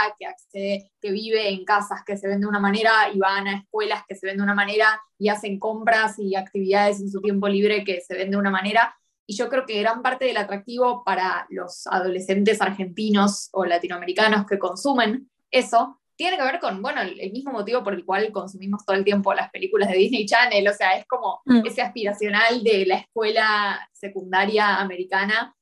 que 0.51 1.12
vive 1.12 1.48
en 1.48 1.63
casas 1.63 2.01
que 2.05 2.17
se 2.17 2.27
ven 2.27 2.41
de 2.41 2.48
una 2.48 2.60
manera 2.60 2.91
y 3.13 3.17
van 3.17 3.48
a 3.48 3.60
escuelas 3.60 4.03
que 4.05 4.13
se 4.13 4.27
ven 4.27 4.36
de 4.36 4.43
una 4.43 4.55
manera 4.55 5.01
y 5.17 5.29
hacen 5.29 5.60
compras 5.60 6.20
y 6.20 6.36
actividades 6.36 7.00
en 7.00 7.10
su 7.10 7.22
tiempo 7.22 7.48
libre 7.48 7.86
que 7.86 8.01
se 8.01 8.13
ven 8.13 8.32
de 8.32 8.36
una 8.36 8.51
manera. 8.51 8.93
Y 9.25 9.38
yo 9.38 9.48
creo 9.48 9.65
que 9.65 9.79
gran 9.79 10.01
parte 10.01 10.25
del 10.25 10.36
atractivo 10.36 11.05
para 11.05 11.48
los 11.50 11.88
adolescentes 11.88 12.62
argentinos 12.62 13.48
o 13.53 13.63
latinoamericanos 13.63 14.46
que 14.46 14.60
consumen 14.60 15.32
eso 15.50 16.01
tiene 16.24 16.38
que 16.38 16.44
ver 16.44 16.62
con, 16.62 16.82
bueno, 16.82 17.01
el 17.01 17.34
mismo 17.34 17.51
motivo 17.51 17.84
por 17.84 17.94
el 17.94 18.06
cual 18.06 18.32
consumimos 18.32 18.86
todo 18.86 18.96
el 18.96 19.03
tiempo 19.03 19.34
las 19.34 19.51
películas 19.51 19.89
de 19.89 19.98
Disney 19.98 20.25
Channel, 20.25 20.65
o 20.70 20.74
sea, 20.74 20.98
es 20.98 21.06
como 21.06 21.42
mm. 21.44 21.65
ese 21.65 21.82
aspiracional 21.82 22.63
de 22.63 22.86
la 22.86 22.96
escuela 22.96 23.89
secundaria 23.92 24.77
americana 24.77 25.53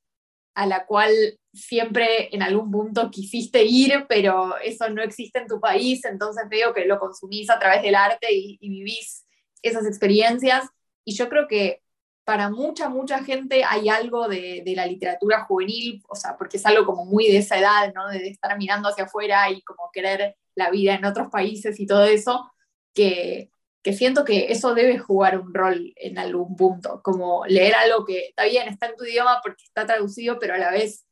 a 0.54 0.66
la 0.66 0.86
cual 0.86 1.10
siempre 1.52 2.32
en 2.32 2.44
algún 2.44 2.70
punto 2.70 3.10
quisiste 3.10 3.64
ir, 3.64 4.06
pero 4.08 4.56
eso 4.58 4.88
no 4.88 5.02
existe 5.02 5.40
en 5.40 5.48
tu 5.48 5.58
país, 5.58 6.04
entonces 6.04 6.44
veo 6.48 6.72
que 6.72 6.84
lo 6.84 7.00
consumís 7.00 7.50
a 7.50 7.58
través 7.58 7.82
del 7.82 7.96
arte 7.96 8.32
y, 8.32 8.56
y 8.60 8.68
vivís 8.68 9.26
esas 9.62 9.84
experiencias. 9.84 10.68
Y 11.04 11.14
yo 11.14 11.28
creo 11.28 11.48
que 11.48 11.82
para 12.24 12.50
mucha, 12.50 12.88
mucha 12.88 13.24
gente 13.24 13.64
hay 13.64 13.88
algo 13.88 14.28
de, 14.28 14.62
la 14.76 14.86
literatura 14.86 15.44
juvenil, 15.44 16.02
o 16.08 16.14
sea, 16.14 16.36
porque 16.36 16.56
es 16.56 16.66
algo 16.66 16.86
como 16.86 17.04
muy 17.04 17.26
de 17.26 17.38
esa 17.38 17.58
edad, 17.58 17.92
¿no? 17.94 18.08
De 18.08 18.28
estar 18.28 18.56
mirando 18.56 18.88
hacia 18.88 19.04
afuera 19.04 19.50
y 19.50 19.60
como 19.62 19.90
querer 19.92 20.36
la 20.54 20.70
vida 20.70 20.94
en 20.94 21.04
otros 21.04 21.28
países 21.28 21.80
y 21.80 21.86
todo 21.86 22.04
eso, 22.04 22.52
que, 22.94 23.50
que 23.82 23.92
siento 23.92 24.24
que 24.24 24.52
eso 24.52 24.74
debe 24.74 24.98
jugar 24.98 25.38
un 25.38 25.52
rol 25.52 25.92
en 25.96 26.18
algún 26.18 26.56
punto, 26.56 27.00
como 27.02 27.44
leer 27.46 27.74
algo 27.74 28.04
que 28.04 28.26
está 28.28 28.44
bien, 28.44 28.68
está 28.68 28.86
en 28.86 28.96
tu 28.96 29.04
idioma 29.04 29.40
porque 29.42 29.64
está 29.64 29.86
traducido, 29.86 30.38
pero 30.38 30.54
a 30.54 30.58
la 30.58 30.70
vez 30.70 31.04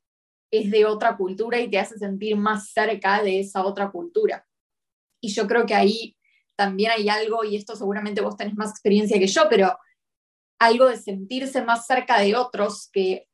es 0.50 0.70
de 0.70 0.84
otra 0.84 1.16
cultura 1.16 1.58
y 1.58 1.70
te 1.70 1.78
hace 1.78 1.98
sentir 1.98 2.36
más 2.36 2.70
cerca 2.70 3.22
de 3.22 3.40
esa 3.40 3.64
otra 3.64 3.90
cultura. 3.90 4.46
Y 5.20 5.28
yo 5.28 5.46
creo 5.46 5.66
que 5.66 5.74
ahí 5.74 6.16
también 6.56 6.90
hay 6.90 7.08
algo, 7.08 7.44
y 7.44 7.56
esto 7.56 7.74
seguramente 7.76 8.20
vos 8.20 8.36
tenés 8.36 8.54
más 8.54 8.70
experiencia 8.70 9.18
que 9.18 9.26
yo, 9.26 9.48
pero 9.48 9.78
algo 10.58 10.86
de 10.86 10.98
sentirse 10.98 11.62
más 11.62 11.86
cerca 11.86 12.20
de 12.20 12.36
otros 12.36 12.90
que 12.92 13.29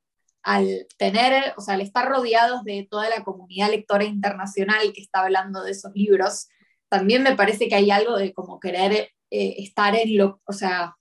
al 0.46 0.86
tener, 0.96 1.54
o 1.56 1.60
sea, 1.60 1.74
al 1.74 1.80
estar 1.80 2.08
rodeados 2.08 2.62
de 2.62 2.86
toda 2.88 3.10
la 3.10 3.24
comunidad 3.24 3.68
lectora 3.68 4.04
internacional 4.04 4.92
que 4.94 5.00
está 5.00 5.22
hablando 5.24 5.64
de 5.64 5.72
esos 5.72 5.90
libros, 5.92 6.46
también 6.88 7.24
me 7.24 7.34
parece 7.34 7.66
que 7.66 7.74
hay 7.74 7.90
algo 7.90 8.16
de 8.16 8.32
como 8.32 8.60
querer 8.60 9.10
eh, 9.28 9.54
estar 9.58 9.96
en 9.96 10.16
lo, 10.16 10.40
o 10.46 10.52
sea, 10.52 10.94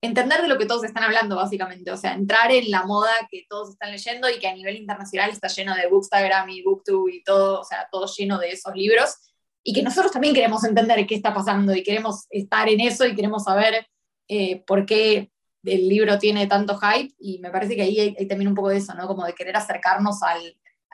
entender 0.00 0.40
de 0.40 0.48
lo 0.48 0.56
que 0.56 0.64
todos 0.64 0.84
están 0.84 1.02
hablando, 1.02 1.36
básicamente, 1.36 1.90
o 1.90 1.98
sea, 1.98 2.14
entrar 2.14 2.50
en 2.50 2.70
la 2.70 2.84
moda 2.84 3.12
que 3.30 3.44
todos 3.46 3.72
están 3.72 3.90
leyendo 3.90 4.30
y 4.30 4.38
que 4.38 4.48
a 4.48 4.54
nivel 4.54 4.76
internacional 4.76 5.28
está 5.28 5.48
lleno 5.48 5.74
de 5.74 5.86
Bookstagram 5.86 6.48
y 6.48 6.62
Booktube 6.62 7.12
y 7.12 7.22
todo, 7.22 7.60
o 7.60 7.64
sea, 7.64 7.88
todo 7.92 8.06
lleno 8.16 8.38
de 8.38 8.52
esos 8.52 8.74
libros, 8.74 9.16
y 9.62 9.74
que 9.74 9.82
nosotros 9.82 10.12
también 10.12 10.32
queremos 10.32 10.64
entender 10.64 11.06
qué 11.06 11.14
está 11.14 11.34
pasando 11.34 11.74
y 11.74 11.82
queremos 11.82 12.24
estar 12.30 12.70
en 12.70 12.80
eso 12.80 13.04
y 13.04 13.14
queremos 13.14 13.44
saber 13.44 13.86
eh, 14.28 14.64
por 14.66 14.86
qué 14.86 15.30
el 15.64 15.88
libro 15.88 16.18
tiene 16.18 16.46
tanto 16.46 16.78
hype 16.78 17.14
y 17.18 17.38
me 17.38 17.50
parece 17.50 17.76
que 17.76 17.82
ahí 17.82 17.98
hay, 17.98 18.28
también 18.28 18.48
un 18.48 18.54
poco 18.54 18.68
de 18.70 18.78
eso, 18.78 18.94
¿no? 18.94 19.06
Como 19.06 19.24
de 19.24 19.34
querer 19.34 19.56
acercarnos 19.56 20.22
a 20.22 20.36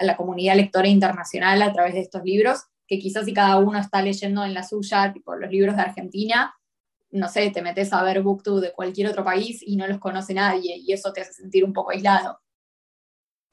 la 0.04 0.16
comunidad 0.16 0.56
lectora 0.56 0.88
internacional 0.88 1.62
a 1.62 1.72
través 1.72 1.94
de 1.94 2.00
estos 2.00 2.22
libros, 2.24 2.64
que 2.86 2.98
quizás 2.98 3.24
si 3.24 3.32
cada 3.32 3.58
uno 3.58 3.78
está 3.78 4.02
leyendo 4.02 4.44
en 4.44 4.54
la 4.54 4.62
suya, 4.62 5.12
tipo 5.12 5.34
los 5.36 5.50
libros 5.50 5.76
de 5.76 5.82
Argentina, 5.82 6.54
no 7.10 7.28
sé, 7.28 7.50
te 7.50 7.62
metes 7.62 7.92
a 7.92 8.02
ver 8.02 8.22
BookTube 8.22 8.60
de 8.60 8.72
cualquier 8.72 9.08
otro 9.08 9.24
país 9.24 9.62
y 9.64 9.76
no 9.76 9.86
los 9.86 9.98
conoce 9.98 10.34
nadie 10.34 10.76
y 10.76 10.92
eso 10.92 11.12
te 11.12 11.20
hace 11.20 11.32
sentir 11.32 11.64
un 11.64 11.72
poco 11.72 11.92
aislado. 11.92 12.40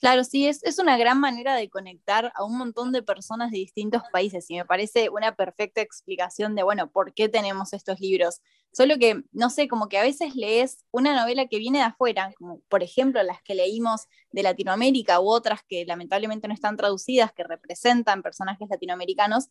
Claro, 0.02 0.24
sí, 0.24 0.48
es, 0.48 0.64
es 0.64 0.80
una 0.80 0.98
gran 0.98 1.20
manera 1.20 1.54
de 1.56 1.70
conectar 1.70 2.32
a 2.36 2.44
un 2.44 2.58
montón 2.58 2.92
de 2.92 3.04
personas 3.04 3.52
de 3.52 3.60
distintos 3.60 4.02
países 4.12 4.50
y 4.50 4.56
me 4.56 4.66
parece 4.66 5.10
una 5.12 5.36
perfecta 5.36 5.80
explicación 5.82 6.56
de, 6.56 6.64
bueno, 6.64 6.90
por 6.92 7.14
qué 7.14 7.30
tenemos 7.30 7.72
estos 7.72 8.00
libros. 8.00 8.42
Solo 8.72 8.98
que, 8.98 9.22
no 9.32 9.52
sé, 9.52 9.68
como 9.68 9.90
que 9.90 10.00
a 10.00 10.02
veces 10.02 10.36
lees 10.36 10.86
una 10.90 11.16
novela 11.16 11.46
que 11.46 11.60
viene 11.60 11.78
de 11.78 11.84
afuera, 11.84 12.34
como 12.40 12.62
por 12.62 12.82
ejemplo 12.82 13.22
las 13.22 13.44
que 13.44 13.54
leímos 13.54 14.08
de 14.32 14.42
Latinoamérica 14.42 15.20
u 15.22 15.30
otras 15.30 15.60
que 15.68 15.86
lamentablemente 15.86 16.48
no 16.48 16.56
están 16.56 16.78
traducidas, 16.78 17.32
que 17.32 17.44
representan 17.44 18.24
personajes 18.24 18.70
latinoamericanos, 18.72 19.50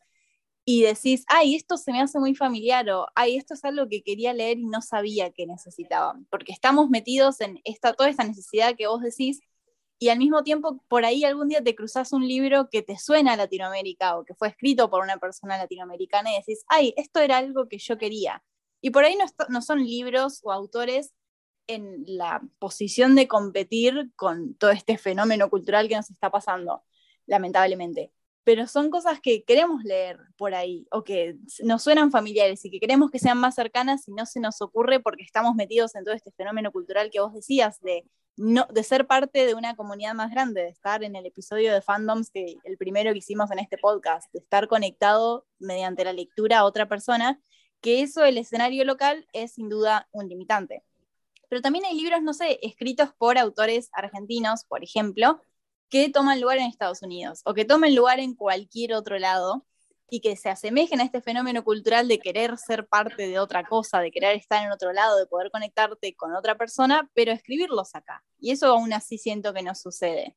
y 0.64 0.82
decís, 0.82 1.24
ay, 1.28 1.54
esto 1.56 1.76
se 1.76 1.90
me 1.92 2.00
hace 2.02 2.18
muy 2.20 2.34
familiar 2.34 2.88
o, 2.90 3.06
ay, 3.14 3.36
esto 3.36 3.54
es 3.54 3.64
algo 3.64 3.88
que 3.88 4.02
quería 4.02 4.32
leer 4.34 4.58
y 4.58 4.66
no 4.66 4.82
sabía 4.82 5.30
que 5.32 5.46
necesitaba, 5.46 6.14
porque 6.30 6.52
estamos 6.52 6.90
metidos 6.90 7.40
en 7.40 7.60
esta, 7.64 7.94
toda 7.94 8.10
esta 8.10 8.24
necesidad 8.24 8.76
que 8.76 8.86
vos 8.86 9.00
decís 9.02 9.40
y 10.00 10.08
al 10.08 10.18
mismo 10.18 10.42
tiempo 10.42 10.82
por 10.88 11.04
ahí 11.04 11.24
algún 11.24 11.48
día 11.48 11.62
te 11.62 11.74
cruzas 11.76 12.12
un 12.12 12.26
libro 12.26 12.70
que 12.70 12.82
te 12.82 12.98
suena 12.98 13.34
a 13.34 13.36
Latinoamérica 13.36 14.16
o 14.16 14.24
que 14.24 14.34
fue 14.34 14.48
escrito 14.48 14.88
por 14.88 15.02
una 15.02 15.18
persona 15.18 15.58
latinoamericana 15.58 16.32
y 16.32 16.38
decís, 16.38 16.64
ay, 16.68 16.94
esto 16.96 17.20
era 17.20 17.36
algo 17.36 17.68
que 17.68 17.76
yo 17.78 17.98
quería. 17.98 18.42
Y 18.80 18.90
por 18.90 19.04
ahí 19.04 19.14
no, 19.16 19.26
no 19.50 19.60
son 19.60 19.84
libros 19.84 20.40
o 20.42 20.52
autores 20.52 21.12
en 21.66 22.02
la 22.06 22.42
posición 22.58 23.14
de 23.14 23.28
competir 23.28 24.10
con 24.16 24.54
todo 24.54 24.70
este 24.70 24.96
fenómeno 24.96 25.50
cultural 25.50 25.86
que 25.86 25.96
nos 25.96 26.10
está 26.10 26.30
pasando, 26.30 26.82
lamentablemente. 27.26 28.10
Pero 28.44 28.66
son 28.66 28.90
cosas 28.90 29.20
que 29.20 29.44
queremos 29.44 29.82
leer 29.84 30.18
por 30.36 30.54
ahí 30.54 30.86
o 30.90 31.04
que 31.04 31.36
nos 31.62 31.82
suenan 31.82 32.10
familiares 32.10 32.64
y 32.64 32.70
que 32.70 32.80
queremos 32.80 33.10
que 33.10 33.18
sean 33.18 33.38
más 33.38 33.54
cercanas 33.54 34.08
y 34.08 34.12
no 34.12 34.26
se 34.26 34.40
nos 34.40 34.60
ocurre 34.62 35.00
porque 35.00 35.22
estamos 35.22 35.54
metidos 35.54 35.94
en 35.94 36.04
todo 36.04 36.14
este 36.14 36.32
fenómeno 36.32 36.72
cultural 36.72 37.10
que 37.10 37.20
vos 37.20 37.34
decías 37.34 37.80
de 37.80 38.04
no, 38.36 38.66
de 38.72 38.82
ser 38.82 39.06
parte 39.06 39.44
de 39.44 39.54
una 39.54 39.76
comunidad 39.76 40.14
más 40.14 40.30
grande, 40.30 40.62
de 40.62 40.68
estar 40.68 41.04
en 41.04 41.14
el 41.14 41.26
episodio 41.26 41.74
de 41.74 41.82
fandoms, 41.82 42.30
que 42.30 42.56
el 42.64 42.78
primero 42.78 43.12
que 43.12 43.18
hicimos 43.18 43.50
en 43.50 43.58
este 43.58 43.76
podcast, 43.76 44.32
de 44.32 44.38
estar 44.38 44.66
conectado 44.66 45.46
mediante 45.58 46.04
la 46.04 46.14
lectura 46.14 46.60
a 46.60 46.64
otra 46.64 46.88
persona, 46.88 47.38
que 47.82 48.00
eso, 48.00 48.24
el 48.24 48.38
escenario 48.38 48.84
local, 48.84 49.26
es 49.34 49.52
sin 49.52 49.68
duda 49.68 50.08
un 50.12 50.28
limitante. 50.28 50.82
Pero 51.50 51.60
también 51.60 51.84
hay 51.84 51.94
libros, 52.00 52.22
no 52.22 52.32
sé, 52.32 52.58
escritos 52.62 53.10
por 53.18 53.36
autores 53.36 53.90
argentinos, 53.92 54.64
por 54.64 54.82
ejemplo, 54.82 55.42
que 55.90 56.08
toman 56.08 56.40
lugar 56.40 56.58
en 56.58 56.66
Estados 56.66 57.02
Unidos 57.02 57.42
o 57.44 57.52
que 57.52 57.64
tomen 57.64 57.94
lugar 57.94 58.20
en 58.20 58.34
cualquier 58.34 58.94
otro 58.94 59.18
lado 59.18 59.66
y 60.08 60.20
que 60.20 60.36
se 60.36 60.48
asemejen 60.48 61.00
a 61.00 61.04
este 61.04 61.20
fenómeno 61.20 61.62
cultural 61.62 62.08
de 62.08 62.18
querer 62.18 62.58
ser 62.58 62.86
parte 62.86 63.28
de 63.28 63.38
otra 63.38 63.64
cosa, 63.64 64.00
de 64.00 64.10
querer 64.10 64.36
estar 64.36 64.64
en 64.64 64.72
otro 64.72 64.92
lado, 64.92 65.18
de 65.18 65.26
poder 65.26 65.50
conectarte 65.50 66.14
con 66.14 66.34
otra 66.34 66.56
persona, 66.56 67.08
pero 67.14 67.32
escribirlos 67.32 67.94
acá. 67.94 68.24
Y 68.38 68.50
eso 68.50 68.66
aún 68.66 68.92
así 68.92 69.18
siento 69.18 69.54
que 69.54 69.62
no 69.62 69.74
sucede. 69.74 70.36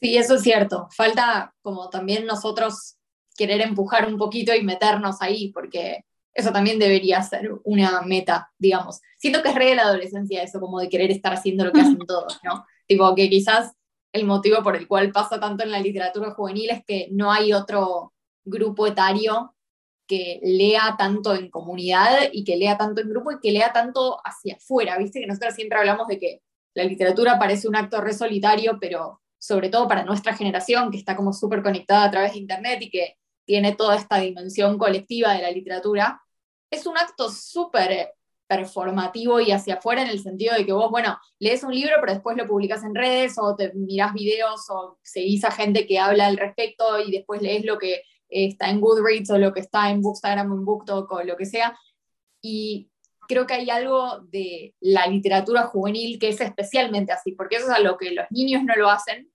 Sí, 0.00 0.16
eso 0.16 0.36
es 0.36 0.42
cierto. 0.42 0.88
Falta 0.96 1.54
como 1.62 1.90
también 1.90 2.26
nosotros 2.26 2.96
querer 3.36 3.60
empujar 3.60 4.06
un 4.06 4.18
poquito 4.18 4.54
y 4.54 4.62
meternos 4.62 5.20
ahí, 5.20 5.52
porque 5.52 6.04
eso 6.32 6.52
también 6.52 6.78
debería 6.78 7.22
ser 7.22 7.50
una 7.64 8.02
meta, 8.02 8.50
digamos. 8.58 9.00
Siento 9.18 9.42
que 9.42 9.50
es 9.50 9.54
re 9.54 9.66
de 9.66 9.74
la 9.76 9.82
adolescencia 9.82 10.42
eso, 10.42 10.60
como 10.60 10.80
de 10.80 10.88
querer 10.88 11.10
estar 11.10 11.32
haciendo 11.32 11.64
lo 11.64 11.72
que 11.72 11.80
hacen 11.80 11.98
todos, 12.06 12.40
¿no? 12.42 12.64
Tipo 12.86 13.14
que 13.14 13.28
quizás 13.28 13.72
el 14.14 14.24
motivo 14.26 14.62
por 14.62 14.76
el 14.76 14.86
cual 14.86 15.10
pasa 15.10 15.40
tanto 15.40 15.64
en 15.64 15.72
la 15.72 15.80
literatura 15.80 16.30
juvenil 16.30 16.70
es 16.70 16.84
que 16.86 17.08
no 17.10 17.32
hay 17.32 17.52
otro 17.52 18.14
grupo 18.44 18.86
etario 18.86 19.56
que 20.06 20.38
lea 20.40 20.94
tanto 20.96 21.34
en 21.34 21.50
comunidad 21.50 22.28
y 22.32 22.44
que 22.44 22.56
lea 22.56 22.78
tanto 22.78 23.00
en 23.00 23.08
grupo 23.08 23.32
y 23.32 23.40
que 23.40 23.50
lea 23.50 23.72
tanto 23.72 24.20
hacia 24.24 24.54
afuera. 24.54 24.96
Viste 24.98 25.20
que 25.20 25.26
nosotros 25.26 25.54
siempre 25.54 25.78
hablamos 25.78 26.06
de 26.06 26.20
que 26.20 26.42
la 26.74 26.84
literatura 26.84 27.40
parece 27.40 27.66
un 27.66 27.74
acto 27.74 28.00
re 28.00 28.14
solitario, 28.14 28.78
pero 28.80 29.20
sobre 29.36 29.68
todo 29.68 29.88
para 29.88 30.04
nuestra 30.04 30.36
generación, 30.36 30.92
que 30.92 30.98
está 30.98 31.16
como 31.16 31.32
súper 31.32 31.62
conectada 31.62 32.04
a 32.04 32.10
través 32.12 32.34
de 32.34 32.38
Internet 32.38 32.82
y 32.82 32.90
que 32.90 33.16
tiene 33.44 33.74
toda 33.74 33.96
esta 33.96 34.18
dimensión 34.18 34.78
colectiva 34.78 35.32
de 35.34 35.42
la 35.42 35.50
literatura, 35.50 36.22
es 36.70 36.86
un 36.86 36.96
acto 36.96 37.30
súper 37.30 38.12
performativo 38.46 39.40
y 39.40 39.52
hacia 39.52 39.74
afuera 39.74 40.02
en 40.02 40.08
el 40.08 40.20
sentido 40.20 40.54
de 40.54 40.66
que 40.66 40.72
vos, 40.72 40.90
bueno, 40.90 41.18
lees 41.38 41.62
un 41.62 41.74
libro, 41.74 41.94
pero 42.00 42.12
después 42.12 42.36
lo 42.36 42.46
publicas 42.46 42.84
en 42.84 42.94
redes 42.94 43.36
o 43.38 43.56
te 43.56 43.72
mirás 43.74 44.12
videos 44.12 44.68
o 44.70 44.98
seguís 45.02 45.44
a 45.44 45.50
gente 45.50 45.86
que 45.86 45.98
habla 45.98 46.26
al 46.26 46.36
respecto 46.36 47.00
y 47.00 47.10
después 47.10 47.40
lees 47.42 47.64
lo 47.64 47.78
que 47.78 48.02
está 48.28 48.70
en 48.70 48.80
Goodreads 48.80 49.30
o 49.30 49.38
lo 49.38 49.52
que 49.52 49.60
está 49.60 49.90
en 49.90 50.02
Bookstagram 50.02 50.50
o 50.50 50.54
en 50.54 50.64
BookTok 50.64 51.10
o 51.10 51.22
lo 51.22 51.36
que 51.36 51.46
sea. 51.46 51.78
Y 52.42 52.90
creo 53.26 53.46
que 53.46 53.54
hay 53.54 53.70
algo 53.70 54.20
de 54.30 54.74
la 54.80 55.06
literatura 55.06 55.62
juvenil 55.64 56.18
que 56.18 56.28
es 56.28 56.40
especialmente 56.40 57.12
así, 57.12 57.32
porque 57.32 57.56
eso 57.56 57.66
es 57.66 57.72
a 57.72 57.80
lo 57.80 57.96
que 57.96 58.10
los 58.12 58.26
niños 58.30 58.62
no 58.64 58.74
lo 58.76 58.90
hacen 58.90 59.30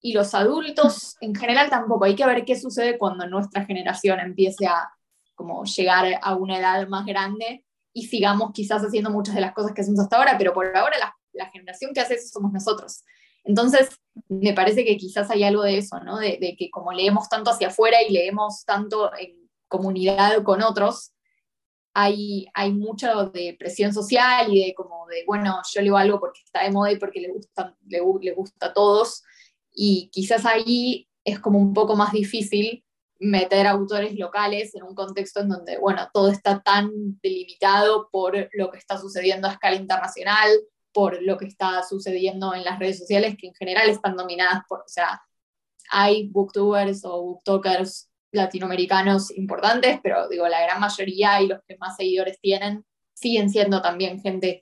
y 0.00 0.12
los 0.12 0.34
adultos 0.34 1.16
en 1.20 1.34
general 1.34 1.70
tampoco. 1.70 2.04
Hay 2.04 2.14
que 2.14 2.26
ver 2.26 2.44
qué 2.44 2.56
sucede 2.58 2.98
cuando 2.98 3.26
nuestra 3.26 3.64
generación 3.64 4.20
empiece 4.20 4.66
a 4.66 4.90
como 5.34 5.64
llegar 5.64 6.18
a 6.20 6.34
una 6.34 6.58
edad 6.58 6.88
más 6.88 7.06
grande 7.06 7.64
y 7.98 8.02
sigamos 8.02 8.52
quizás 8.52 8.82
haciendo 8.82 9.10
muchas 9.10 9.34
de 9.34 9.40
las 9.40 9.52
cosas 9.52 9.72
que 9.72 9.80
hacemos 9.80 9.98
hasta 9.98 10.16
ahora, 10.16 10.36
pero 10.38 10.52
por 10.54 10.66
ahora 10.76 10.96
la, 10.98 11.16
la 11.32 11.50
generación 11.50 11.92
que 11.92 12.00
hace 12.00 12.14
eso 12.14 12.28
somos 12.28 12.52
nosotros. 12.52 13.02
Entonces, 13.42 13.88
me 14.28 14.52
parece 14.52 14.84
que 14.84 14.96
quizás 14.96 15.28
hay 15.30 15.42
algo 15.42 15.62
de 15.62 15.78
eso, 15.78 15.98
¿no? 16.00 16.18
De, 16.18 16.38
que 16.56 16.70
como 16.70 16.92
leemos 16.92 17.28
tanto 17.28 17.50
hacia 17.50 17.68
afuera 17.68 17.98
y 18.02 18.12
leemos 18.12 18.64
tanto 18.64 19.10
en 19.18 19.50
comunidad 19.66 20.44
con 20.44 20.62
otros, 20.62 21.12
hay, 21.92 22.46
hay 22.54 22.72
mucho 22.72 23.30
de 23.30 23.56
presión 23.58 23.92
social 23.92 24.54
y 24.54 24.66
de 24.66 24.74
como 24.74 25.06
de, 25.08 25.24
bueno, 25.26 25.60
yo 25.74 25.82
leo 25.82 25.96
algo 25.96 26.20
porque 26.20 26.40
está 26.44 26.62
de 26.62 26.70
moda 26.70 26.92
y 26.92 26.98
porque 26.98 27.20
le 27.20 27.32
gusta, 27.32 27.74
le, 27.86 28.00
le 28.20 28.32
gusta 28.32 28.66
a 28.66 28.72
todos. 28.72 29.24
Y 29.72 30.08
quizás 30.12 30.46
ahí 30.46 31.08
es 31.24 31.40
como 31.40 31.58
un 31.58 31.74
poco 31.74 31.96
más 31.96 32.12
difícil 32.12 32.84
meter 33.18 33.66
autores 33.66 34.16
locales 34.16 34.74
en 34.74 34.84
un 34.84 34.94
contexto 34.94 35.40
en 35.40 35.48
donde, 35.48 35.78
bueno, 35.78 36.08
todo 36.12 36.30
está 36.30 36.60
tan 36.60 36.90
delimitado 37.20 38.08
por 38.10 38.48
lo 38.52 38.70
que 38.70 38.78
está 38.78 38.98
sucediendo 38.98 39.48
a 39.48 39.52
escala 39.52 39.76
internacional, 39.76 40.50
por 40.92 41.22
lo 41.22 41.36
que 41.36 41.46
está 41.46 41.82
sucediendo 41.82 42.54
en 42.54 42.64
las 42.64 42.78
redes 42.78 42.98
sociales, 42.98 43.36
que 43.38 43.48
en 43.48 43.54
general 43.54 43.88
están 43.88 44.16
dominadas 44.16 44.62
por, 44.68 44.80
o 44.80 44.88
sea, 44.88 45.20
hay 45.90 46.28
booktubers 46.28 47.04
o 47.04 47.22
booktokers 47.22 48.10
latinoamericanos 48.32 49.30
importantes, 49.36 50.00
pero 50.02 50.28
digo, 50.28 50.46
la 50.48 50.62
gran 50.62 50.80
mayoría 50.80 51.40
y 51.40 51.48
los 51.48 51.60
que 51.66 51.76
más 51.78 51.96
seguidores 51.96 52.38
tienen 52.40 52.84
siguen 53.14 53.50
siendo 53.50 53.82
también 53.82 54.20
gente 54.20 54.60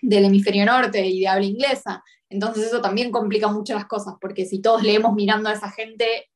del 0.00 0.24
hemisferio 0.24 0.64
norte 0.64 1.04
y 1.04 1.20
de 1.20 1.28
habla 1.28 1.44
inglesa. 1.44 2.02
Entonces 2.28 2.66
eso 2.66 2.80
también 2.80 3.10
complica 3.10 3.48
mucho 3.48 3.74
las 3.74 3.86
cosas, 3.86 4.14
porque 4.20 4.46
si 4.46 4.62
todos 4.62 4.82
leemos 4.82 5.12
mirando 5.14 5.50
a 5.50 5.52
esa 5.52 5.70
gente, 5.70 6.30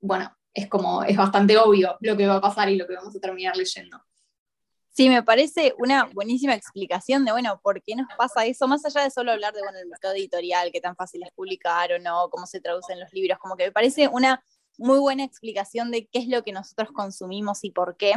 bueno, 0.00 0.30
es 0.54 0.68
como, 0.68 1.02
es 1.02 1.16
bastante 1.16 1.56
obvio 1.58 1.96
lo 2.00 2.16
que 2.16 2.26
va 2.26 2.36
a 2.36 2.40
pasar 2.40 2.68
y 2.68 2.76
lo 2.76 2.86
que 2.86 2.94
vamos 2.94 3.14
a 3.14 3.20
terminar 3.20 3.56
leyendo. 3.56 3.98
Sí, 4.98 5.08
me 5.08 5.22
parece 5.22 5.74
una 5.78 6.06
buenísima 6.12 6.54
explicación 6.54 7.24
de, 7.24 7.30
bueno, 7.30 7.60
por 7.62 7.80
qué 7.84 7.94
nos 7.94 8.08
pasa 8.18 8.44
eso, 8.46 8.66
más 8.66 8.84
allá 8.84 9.04
de 9.04 9.10
solo 9.10 9.30
hablar 9.30 9.54
de, 9.54 9.62
bueno, 9.62 9.78
el 9.78 9.86
mercado 9.86 10.14
editorial, 10.14 10.72
qué 10.72 10.80
tan 10.80 10.96
fácil 10.96 11.22
es 11.22 11.30
publicar 11.36 11.92
o 11.92 12.00
no, 12.00 12.28
cómo 12.30 12.46
se 12.46 12.60
traducen 12.60 12.98
los 12.98 13.12
libros, 13.12 13.38
como 13.38 13.54
que 13.54 13.66
me 13.66 13.70
parece 13.70 14.08
una 14.08 14.42
muy 14.76 14.98
buena 14.98 15.22
explicación 15.22 15.92
de 15.92 16.08
qué 16.08 16.18
es 16.18 16.26
lo 16.26 16.42
que 16.42 16.50
nosotros 16.52 16.88
consumimos 16.92 17.62
y 17.62 17.70
por 17.70 17.96
qué, 17.96 18.14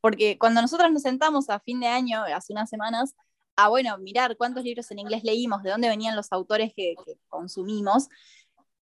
porque 0.00 0.38
cuando 0.38 0.62
nosotros 0.62 0.92
nos 0.92 1.02
sentamos 1.02 1.50
a 1.50 1.58
fin 1.58 1.80
de 1.80 1.88
año, 1.88 2.22
hace 2.22 2.52
unas 2.52 2.70
semanas, 2.70 3.16
a, 3.56 3.68
bueno, 3.68 3.98
mirar 3.98 4.36
cuántos 4.36 4.62
libros 4.62 4.88
en 4.92 5.00
inglés 5.00 5.24
leímos, 5.24 5.64
de 5.64 5.70
dónde 5.70 5.88
venían 5.88 6.14
los 6.14 6.30
autores 6.30 6.72
que, 6.76 6.94
que 7.04 7.14
consumimos, 7.28 8.06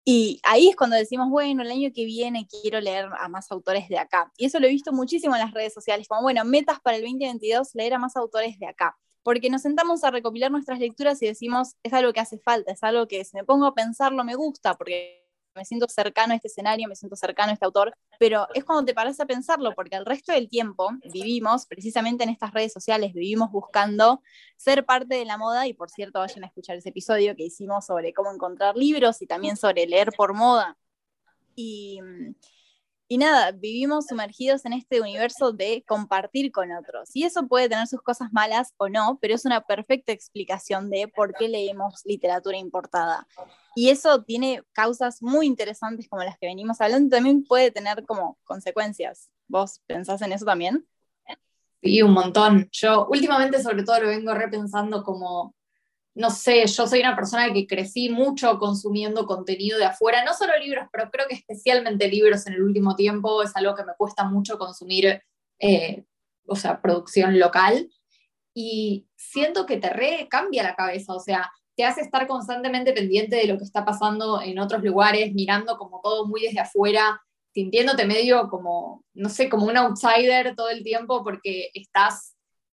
y 0.04 0.40
ahí 0.42 0.68
es 0.68 0.76
cuando 0.76 0.96
decimos, 0.96 1.30
bueno, 1.30 1.62
el 1.62 1.70
año 1.70 1.90
que 1.94 2.04
viene 2.04 2.46
quiero 2.46 2.78
leer 2.80 3.08
a 3.18 3.28
más 3.28 3.50
autores 3.50 3.88
de 3.88 3.98
acá. 3.98 4.30
Y 4.36 4.44
eso 4.44 4.60
lo 4.60 4.66
he 4.66 4.70
visto 4.70 4.92
muchísimo 4.92 5.34
en 5.34 5.40
las 5.40 5.52
redes 5.52 5.72
sociales, 5.72 6.06
como, 6.08 6.22
bueno, 6.22 6.44
metas 6.44 6.78
para 6.80 6.96
el 6.96 7.02
2022, 7.02 7.70
leer 7.74 7.94
a 7.94 7.98
más 7.98 8.14
autores 8.16 8.58
de 8.58 8.66
acá. 8.66 8.98
Porque 9.22 9.48
nos 9.48 9.62
sentamos 9.62 10.04
a 10.04 10.10
recopilar 10.10 10.50
nuestras 10.50 10.78
lecturas 10.78 11.22
y 11.22 11.26
decimos, 11.26 11.76
es 11.82 11.94
algo 11.94 12.12
que 12.12 12.20
hace 12.20 12.38
falta, 12.38 12.72
es 12.72 12.82
algo 12.82 13.08
que 13.08 13.24
si 13.24 13.34
me 13.36 13.44
pongo 13.44 13.64
a 13.64 13.74
pensarlo 13.74 14.24
me 14.24 14.34
gusta, 14.34 14.74
porque 14.74 15.23
me 15.54 15.64
siento 15.64 15.86
cercano 15.88 16.32
a 16.32 16.36
este 16.36 16.48
escenario, 16.48 16.88
me 16.88 16.96
siento 16.96 17.16
cercano 17.16 17.50
a 17.50 17.54
este 17.54 17.64
autor, 17.64 17.94
pero 18.18 18.46
es 18.54 18.64
cuando 18.64 18.84
te 18.84 18.94
paras 18.94 19.20
a 19.20 19.26
pensarlo, 19.26 19.74
porque 19.74 19.96
el 19.96 20.04
resto 20.04 20.32
del 20.32 20.48
tiempo 20.48 20.90
vivimos 21.12 21.66
precisamente 21.66 22.24
en 22.24 22.30
estas 22.30 22.52
redes 22.52 22.72
sociales, 22.72 23.12
vivimos 23.12 23.50
buscando 23.50 24.22
ser 24.56 24.84
parte 24.84 25.14
de 25.14 25.24
la 25.24 25.38
moda, 25.38 25.66
y 25.66 25.74
por 25.74 25.90
cierto, 25.90 26.18
vayan 26.18 26.44
a 26.44 26.46
escuchar 26.48 26.76
ese 26.76 26.90
episodio 26.90 27.36
que 27.36 27.44
hicimos 27.44 27.86
sobre 27.86 28.12
cómo 28.12 28.32
encontrar 28.32 28.76
libros 28.76 29.22
y 29.22 29.26
también 29.26 29.56
sobre 29.56 29.86
leer 29.86 30.10
por 30.16 30.34
moda. 30.34 30.76
Y, 31.54 32.00
y 33.06 33.18
nada, 33.18 33.52
vivimos 33.52 34.06
sumergidos 34.06 34.64
en 34.64 34.72
este 34.72 35.00
universo 35.00 35.52
de 35.52 35.84
compartir 35.86 36.50
con 36.50 36.72
otros. 36.72 37.10
Y 37.12 37.24
eso 37.24 37.46
puede 37.46 37.68
tener 37.68 37.86
sus 37.86 38.00
cosas 38.00 38.32
malas 38.32 38.72
o 38.78 38.88
no, 38.88 39.18
pero 39.20 39.34
es 39.34 39.44
una 39.44 39.60
perfecta 39.60 40.12
explicación 40.12 40.88
de 40.88 41.08
por 41.08 41.34
qué 41.34 41.48
leemos 41.48 42.00
literatura 42.04 42.56
importada. 42.56 43.26
Y 43.76 43.90
eso 43.90 44.22
tiene 44.22 44.62
causas 44.72 45.22
muy 45.22 45.46
interesantes 45.46 46.08
como 46.08 46.22
las 46.22 46.38
que 46.38 46.46
venimos 46.46 46.80
hablando, 46.80 47.14
también 47.14 47.44
puede 47.44 47.70
tener 47.70 48.06
como 48.06 48.38
consecuencias. 48.44 49.28
¿Vos 49.48 49.80
pensás 49.86 50.22
en 50.22 50.32
eso 50.32 50.46
también? 50.46 50.86
Sí, 51.82 52.00
un 52.00 52.12
montón. 52.12 52.68
Yo 52.72 53.06
últimamente 53.10 53.62
sobre 53.62 53.82
todo 53.82 54.00
lo 54.00 54.08
vengo 54.08 54.32
repensando 54.32 55.04
como 55.04 55.54
no 56.14 56.30
sé, 56.30 56.64
yo 56.66 56.86
soy 56.86 57.00
una 57.00 57.16
persona 57.16 57.52
que 57.52 57.66
crecí 57.66 58.08
mucho 58.08 58.58
consumiendo 58.58 59.26
contenido 59.26 59.78
de 59.78 59.86
afuera, 59.86 60.24
no 60.24 60.32
solo 60.32 60.52
libros, 60.58 60.86
pero 60.92 61.10
creo 61.10 61.26
que 61.28 61.34
especialmente 61.34 62.08
libros 62.08 62.46
en 62.46 62.54
el 62.54 62.62
último 62.62 62.94
tiempo 62.94 63.42
es 63.42 63.54
algo 63.56 63.74
que 63.74 63.84
me 63.84 63.94
cuesta 63.98 64.24
mucho 64.24 64.56
consumir, 64.56 65.20
eh, 65.58 66.04
o 66.46 66.54
sea, 66.54 66.80
producción 66.80 67.38
local. 67.38 67.90
Y 68.54 69.08
siento 69.16 69.66
que 69.66 69.78
te 69.78 69.90
re 69.90 70.28
cambia 70.30 70.62
la 70.62 70.76
cabeza, 70.76 71.14
o 71.14 71.20
sea, 71.20 71.50
te 71.76 71.84
hace 71.84 72.02
estar 72.02 72.28
constantemente 72.28 72.92
pendiente 72.92 73.34
de 73.34 73.46
lo 73.46 73.58
que 73.58 73.64
está 73.64 73.84
pasando 73.84 74.40
en 74.40 74.60
otros 74.60 74.84
lugares, 74.84 75.34
mirando 75.34 75.76
como 75.76 76.00
todo 76.00 76.26
muy 76.26 76.42
desde 76.42 76.60
afuera, 76.60 77.20
sintiéndote 77.52 78.06
medio 78.06 78.48
como, 78.48 79.04
no 79.14 79.28
sé, 79.28 79.48
como 79.48 79.66
un 79.66 79.76
outsider 79.76 80.54
todo 80.54 80.70
el 80.70 80.84
tiempo 80.84 81.24
porque 81.24 81.70
estás 81.74 82.33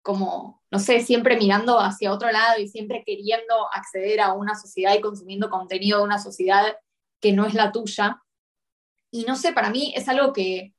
como, 0.04 0.62
no 0.70 0.78
sé, 0.78 1.00
siempre 1.00 1.38
mirando 1.38 1.80
hacia 1.80 2.12
otro 2.12 2.30
lado 2.30 2.60
y 2.60 2.68
siempre 2.68 3.02
queriendo 3.06 3.54
acceder 3.72 4.20
a 4.20 4.34
una 4.34 4.54
sociedad 4.54 4.94
y 4.94 5.00
consumiendo 5.00 5.48
contenido 5.48 5.98
de 5.98 6.04
una 6.04 6.18
sociedad 6.18 6.76
que 7.20 7.32
no 7.32 7.46
es 7.46 7.54
la 7.54 7.72
tuya. 7.72 8.22
Y 9.10 9.24
no 9.24 9.34
sé, 9.34 9.54
para 9.54 9.70
mí 9.70 9.94
es 9.96 10.06
algo 10.06 10.34
que 10.34 10.74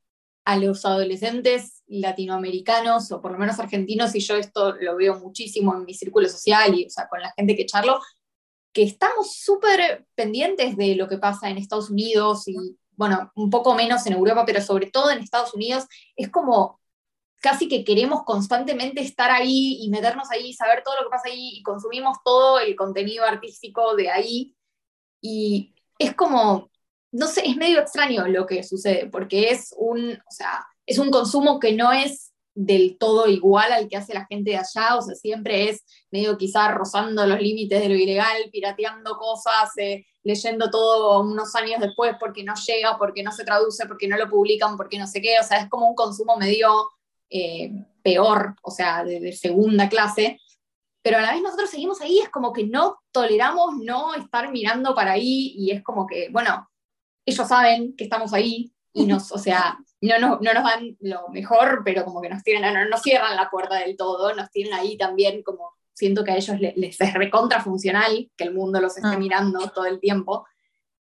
a 0.46 0.58
los 0.58 0.86
adolescentes 0.86 1.82
latinoamericanos, 1.88 3.12
o 3.12 3.20
por 3.20 3.32
lo 3.32 3.40
menos 3.40 3.58
argentinos, 3.60 4.14
y 4.14 4.20
yo 4.20 4.36
esto 4.36 4.74
lo 4.74 4.96
veo 4.96 5.20
muchísimo 5.20 5.74
en 5.74 5.86
mi 5.86 5.96
círculo 5.96 6.30
social 6.30 6.78
y 6.78 6.86
o 6.86 6.90
sea, 6.92 7.08
con 7.08 7.20
la 7.20 7.34
gente 7.36 7.56
que 7.56 7.66
charlo, 7.66 8.00
que 8.72 8.84
estamos 8.84 9.34
súper 9.38 10.06
pendientes 10.14 10.78
de 10.78 10.96
lo 10.96 11.08
que 11.08 11.18
pasa 11.18 11.50
en 11.50 11.58
Estados 11.58 11.90
Unidos 11.90 12.48
y 12.48 12.78
bueno, 12.92 13.32
un 13.36 13.50
poco 13.50 13.74
menos 13.74 14.06
en 14.06 14.14
Europa, 14.14 14.44
pero 14.46 14.62
sobre 14.62 14.92
todo 14.92 15.10
en 15.10 15.18
Estados 15.18 15.56
Unidos, 15.56 15.86
es 16.16 16.30
como 16.30 16.80
casi 17.46 17.68
que 17.68 17.84
queremos 17.84 18.24
constantemente 18.24 19.02
estar 19.02 19.30
ahí 19.30 19.78
y 19.80 19.90
meternos 19.92 20.32
ahí, 20.32 20.52
saber 20.52 20.82
todo 20.84 20.96
lo 20.96 21.04
que 21.04 21.12
pasa 21.12 21.30
ahí 21.30 21.58
y 21.58 21.62
consumimos 21.62 22.18
todo 22.26 22.58
el 22.58 22.76
contenido 22.76 23.24
artístico 23.24 23.96
de 23.96 24.10
ahí. 24.10 24.56
Y 25.22 25.76
es 26.00 26.16
como, 26.16 26.72
no 27.12 27.28
sé, 27.28 27.44
es 27.48 27.56
medio 27.56 27.80
extraño 27.80 28.26
lo 28.28 28.48
que 28.48 28.64
sucede, 28.64 29.08
porque 29.12 29.52
es 29.52 29.76
un, 29.78 30.14
o 30.14 30.32
sea, 30.32 30.66
es 30.88 30.98
un 30.98 31.12
consumo 31.12 31.60
que 31.60 31.74
no 31.74 31.92
es 31.92 32.34
del 32.56 32.98
todo 32.98 33.28
igual 33.28 33.72
al 33.72 33.88
que 33.90 33.98
hace 33.98 34.16
la 34.16 34.26
gente 34.26 34.50
de 34.50 34.58
allá, 34.58 34.98
o 34.98 35.04
sea, 35.04 35.14
siempre 35.14 35.70
es 35.70 35.84
medio 36.10 36.40
quizá 36.40 36.70
rozando 36.70 37.28
los 37.28 37.40
límites 37.40 37.80
de 37.80 37.90
lo 37.90 37.96
ilegal, 37.96 38.50
pirateando 38.52 39.18
cosas, 39.18 39.70
eh, 39.78 40.04
leyendo 40.24 40.72
todo 40.72 41.22
unos 41.22 41.54
años 41.54 41.80
después 41.80 42.16
porque 42.20 42.44
no 42.44 42.56
llega, 42.66 42.98
porque 42.98 43.22
no 43.22 43.32
se 43.32 43.46
traduce, 43.46 43.86
porque 43.86 44.08
no 44.08 44.18
lo 44.18 44.32
publican, 44.32 44.78
porque 44.78 44.98
no 44.98 45.06
sé 45.06 45.22
qué, 45.22 45.36
o 45.40 45.44
sea, 45.44 45.60
es 45.60 45.70
como 45.70 45.88
un 45.88 45.94
consumo 45.94 46.38
medio 46.38 46.90
eh, 47.30 47.72
peor, 48.02 48.56
o 48.62 48.72
sea, 48.72 49.04
de, 49.04 49.34
segunda 49.34 49.90
clase, 49.90 50.40
pero 51.02 51.18
a 51.18 51.22
la 51.22 51.34
vez 51.34 51.42
nosotros 51.42 51.70
seguimos 51.70 52.02
ahí, 52.02 52.20
es 52.20 52.30
como 52.30 52.54
que 52.54 52.66
no 52.66 53.00
toleramos 53.12 53.76
no 53.78 54.16
estar 54.16 54.52
mirando 54.52 54.96
para 54.96 55.14
ahí 55.14 55.54
y 55.56 55.72
es 55.72 55.84
como 55.84 56.08
que, 56.08 56.30
bueno, 56.32 56.70
ellos 57.26 57.48
saben 57.48 57.96
que 57.96 58.04
estamos 58.04 58.34
ahí 58.34 58.74
y 58.94 59.06
nos, 59.08 59.32
o 59.32 59.38
sea, 59.38 59.78
no, 60.02 60.20
no, 60.20 60.40
no 60.42 60.54
nos 60.54 60.64
dan 60.64 60.98
lo 61.00 61.30
mejor, 61.30 61.82
pero 61.84 62.06
como 62.06 62.22
que 62.22 62.30
nos 62.30 62.44
tienen, 62.44 62.74
no, 62.74 62.86
no 62.86 62.98
cierran 62.98 63.36
la 63.36 63.50
puerta 63.50 63.76
del 63.76 63.98
todo, 63.98 64.34
nos 64.34 64.52
tienen 64.52 64.74
ahí 64.74 64.98
también 64.98 65.44
como 65.44 65.76
siento 65.96 66.24
que 66.24 66.32
a 66.32 66.36
ellos 66.36 66.60
les, 66.60 66.76
les 66.76 67.00
es 67.00 67.14
recontra 67.14 67.62
funcional 67.62 68.30
que 68.36 68.44
el 68.44 68.54
mundo 68.54 68.82
los 68.82 68.98
esté 68.98 69.16
ah. 69.16 69.18
mirando 69.18 69.70
todo 69.70 69.86
el 69.86 70.00
tiempo. 70.00 70.46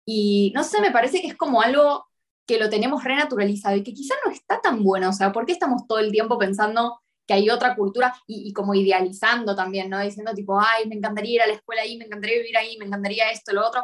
Y 0.05 0.51
no 0.55 0.63
sé, 0.63 0.81
me 0.81 0.91
parece 0.91 1.21
que 1.21 1.27
es 1.27 1.35
como 1.35 1.61
algo 1.61 2.07
que 2.45 2.59
lo 2.59 2.69
tenemos 2.69 3.03
renaturalizado 3.03 3.75
y 3.75 3.83
que 3.83 3.93
quizá 3.93 4.15
no 4.25 4.31
está 4.31 4.61
tan 4.61 4.83
bueno, 4.83 5.09
o 5.09 5.13
sea, 5.13 5.31
¿por 5.31 5.45
qué 5.45 5.53
estamos 5.53 5.87
todo 5.87 5.99
el 5.99 6.11
tiempo 6.11 6.37
pensando 6.37 7.01
que 7.25 7.33
hay 7.33 7.49
otra 7.49 7.75
cultura 7.75 8.13
y, 8.27 8.53
como 8.53 8.75
idealizando 8.75 9.55
también, 9.55 9.89
¿no? 9.89 9.99
Diciendo 9.99 10.33
tipo, 10.33 10.59
ay, 10.59 10.87
me 10.87 10.95
encantaría 10.95 11.35
ir 11.35 11.41
a 11.41 11.47
la 11.47 11.53
escuela 11.53 11.81
ahí, 11.81 11.97
me 11.97 12.05
encantaría 12.05 12.37
vivir 12.37 12.57
ahí, 12.57 12.77
me 12.77 12.85
encantaría 12.85 13.31
esto, 13.31 13.51
lo 13.51 13.67
otro. 13.67 13.81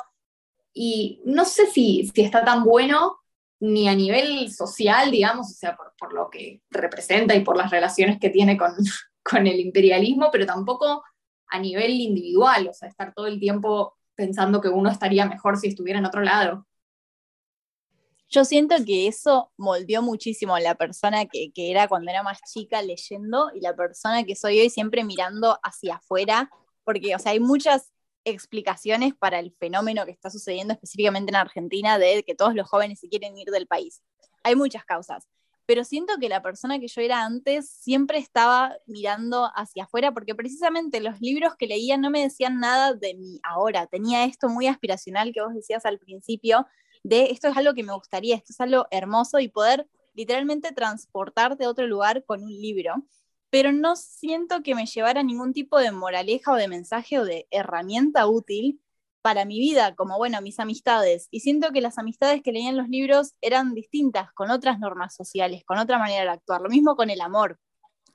Y 0.73 1.21
no 1.25 1.45
sé 1.45 1.65
si, 1.67 2.09
si 2.13 2.21
está 2.21 2.45
tan 2.45 2.63
bueno 2.63 3.17
ni 3.59 3.89
a 3.89 3.95
nivel 3.95 4.51
social, 4.51 5.11
digamos, 5.11 5.51
o 5.51 5.53
sea, 5.53 5.75
por, 5.75 5.93
por 5.97 6.13
lo 6.13 6.29
que 6.29 6.61
representa 6.69 7.35
y 7.35 7.43
por 7.43 7.57
las 7.57 7.71
relaciones 7.71 8.19
que 8.19 8.29
tiene 8.29 8.57
con, 8.57 8.73
con 9.23 9.47
el 9.47 9.59
imperialismo, 9.59 10.29
pero 10.31 10.45
tampoco 10.45 11.03
a 11.47 11.59
nivel 11.59 11.91
individual, 11.99 12.67
o 12.69 12.73
sea, 12.73 12.89
estar 12.89 13.13
todo 13.13 13.27
el 13.27 13.39
tiempo 13.39 13.97
pensando 14.15 14.61
que 14.61 14.69
uno 14.69 14.89
estaría 14.89 15.25
mejor 15.25 15.57
si 15.57 15.67
estuviera 15.67 15.99
en 15.99 16.05
otro 16.05 16.21
lado 16.21 16.67
yo 18.31 18.45
siento 18.45 18.75
que 18.85 19.07
eso 19.07 19.51
moldeó 19.57 20.01
muchísimo 20.01 20.55
a 20.55 20.61
la 20.61 20.75
persona 20.75 21.25
que, 21.25 21.51
era 21.53 21.89
cuando 21.89 22.09
era 22.09 22.23
más 22.23 22.39
chica 22.51 22.81
leyendo 22.81 23.51
y 23.53 23.59
la 23.59 23.75
persona 23.75 24.23
que 24.23 24.37
soy 24.37 24.61
hoy 24.61 24.69
siempre 24.69 25.03
mirando 25.03 25.59
hacia 25.63 25.95
afuera, 25.95 26.49
porque, 26.85 27.13
o 27.13 27.19
sea, 27.19 27.33
hay 27.33 27.41
muchas 27.41 27.91
explicaciones 28.23 29.13
para 29.13 29.39
el 29.39 29.53
fenómeno 29.59 30.05
que 30.05 30.11
está 30.11 30.29
sucediendo 30.29 30.73
específicamente 30.73 31.31
en 31.31 31.35
Argentina 31.35 31.97
de 31.97 32.23
que 32.23 32.33
todos 32.33 32.55
los 32.55 32.69
jóvenes 32.69 33.01
se 33.01 33.09
quieren 33.09 33.37
ir 33.37 33.49
del 33.49 33.67
país. 33.67 34.01
Hay 34.43 34.55
muchas 34.55 34.85
causas, 34.85 35.27
pero 35.65 35.83
siento 35.83 36.13
que 36.17 36.29
la 36.29 36.41
persona 36.41 36.79
que 36.79 36.87
yo 36.87 37.01
era 37.01 37.25
antes 37.25 37.69
siempre 37.69 38.17
estaba 38.17 38.77
mirando 38.85 39.51
hacia 39.55 39.83
afuera 39.83 40.13
porque 40.13 40.35
precisamente 40.35 41.01
los 41.01 41.19
libros 41.19 41.55
que 41.57 41.67
leía 41.67 41.97
no 41.97 42.09
me 42.09 42.21
decían 42.21 42.61
nada 42.61 42.93
de 42.93 43.13
mí 43.13 43.41
ahora, 43.43 43.87
tenía 43.87 44.23
esto 44.23 44.47
muy 44.47 44.67
aspiracional 44.67 45.33
que 45.33 45.41
vos 45.41 45.53
decías 45.53 45.85
al 45.85 45.99
principio, 45.99 46.65
de 47.03 47.31
esto 47.31 47.47
es 47.47 47.57
algo 47.57 47.73
que 47.73 47.83
me 47.83 47.93
gustaría, 47.93 48.35
esto 48.35 48.53
es 48.53 48.61
algo 48.61 48.87
hermoso 48.91 49.39
y 49.39 49.47
poder 49.47 49.87
literalmente 50.13 50.71
transportarte 50.71 51.65
a 51.65 51.69
otro 51.69 51.87
lugar 51.87 52.23
con 52.25 52.43
un 52.43 52.51
libro, 52.51 53.05
pero 53.49 53.71
no 53.71 53.95
siento 53.95 54.63
que 54.63 54.75
me 54.75 54.85
llevara 54.85 55.23
ningún 55.23 55.53
tipo 55.53 55.79
de 55.79 55.91
moraleja 55.91 56.53
o 56.53 56.55
de 56.55 56.67
mensaje 56.67 57.19
o 57.19 57.25
de 57.25 57.47
herramienta 57.51 58.27
útil 58.27 58.81
para 59.21 59.45
mi 59.45 59.59
vida, 59.59 59.95
como 59.95 60.17
bueno, 60.17 60.41
mis 60.41 60.59
amistades. 60.59 61.27
Y 61.31 61.41
siento 61.41 61.71
que 61.71 61.81
las 61.81 61.97
amistades 61.97 62.41
que 62.41 62.51
leían 62.51 62.77
los 62.77 62.89
libros 62.89 63.33
eran 63.41 63.73
distintas, 63.73 64.31
con 64.33 64.49
otras 64.49 64.79
normas 64.79 65.15
sociales, 65.15 65.63
con 65.65 65.77
otra 65.77 65.99
manera 65.99 66.23
de 66.23 66.29
actuar. 66.29 66.61
Lo 66.61 66.69
mismo 66.69 66.95
con 66.95 67.09
el 67.09 67.21
amor, 67.21 67.59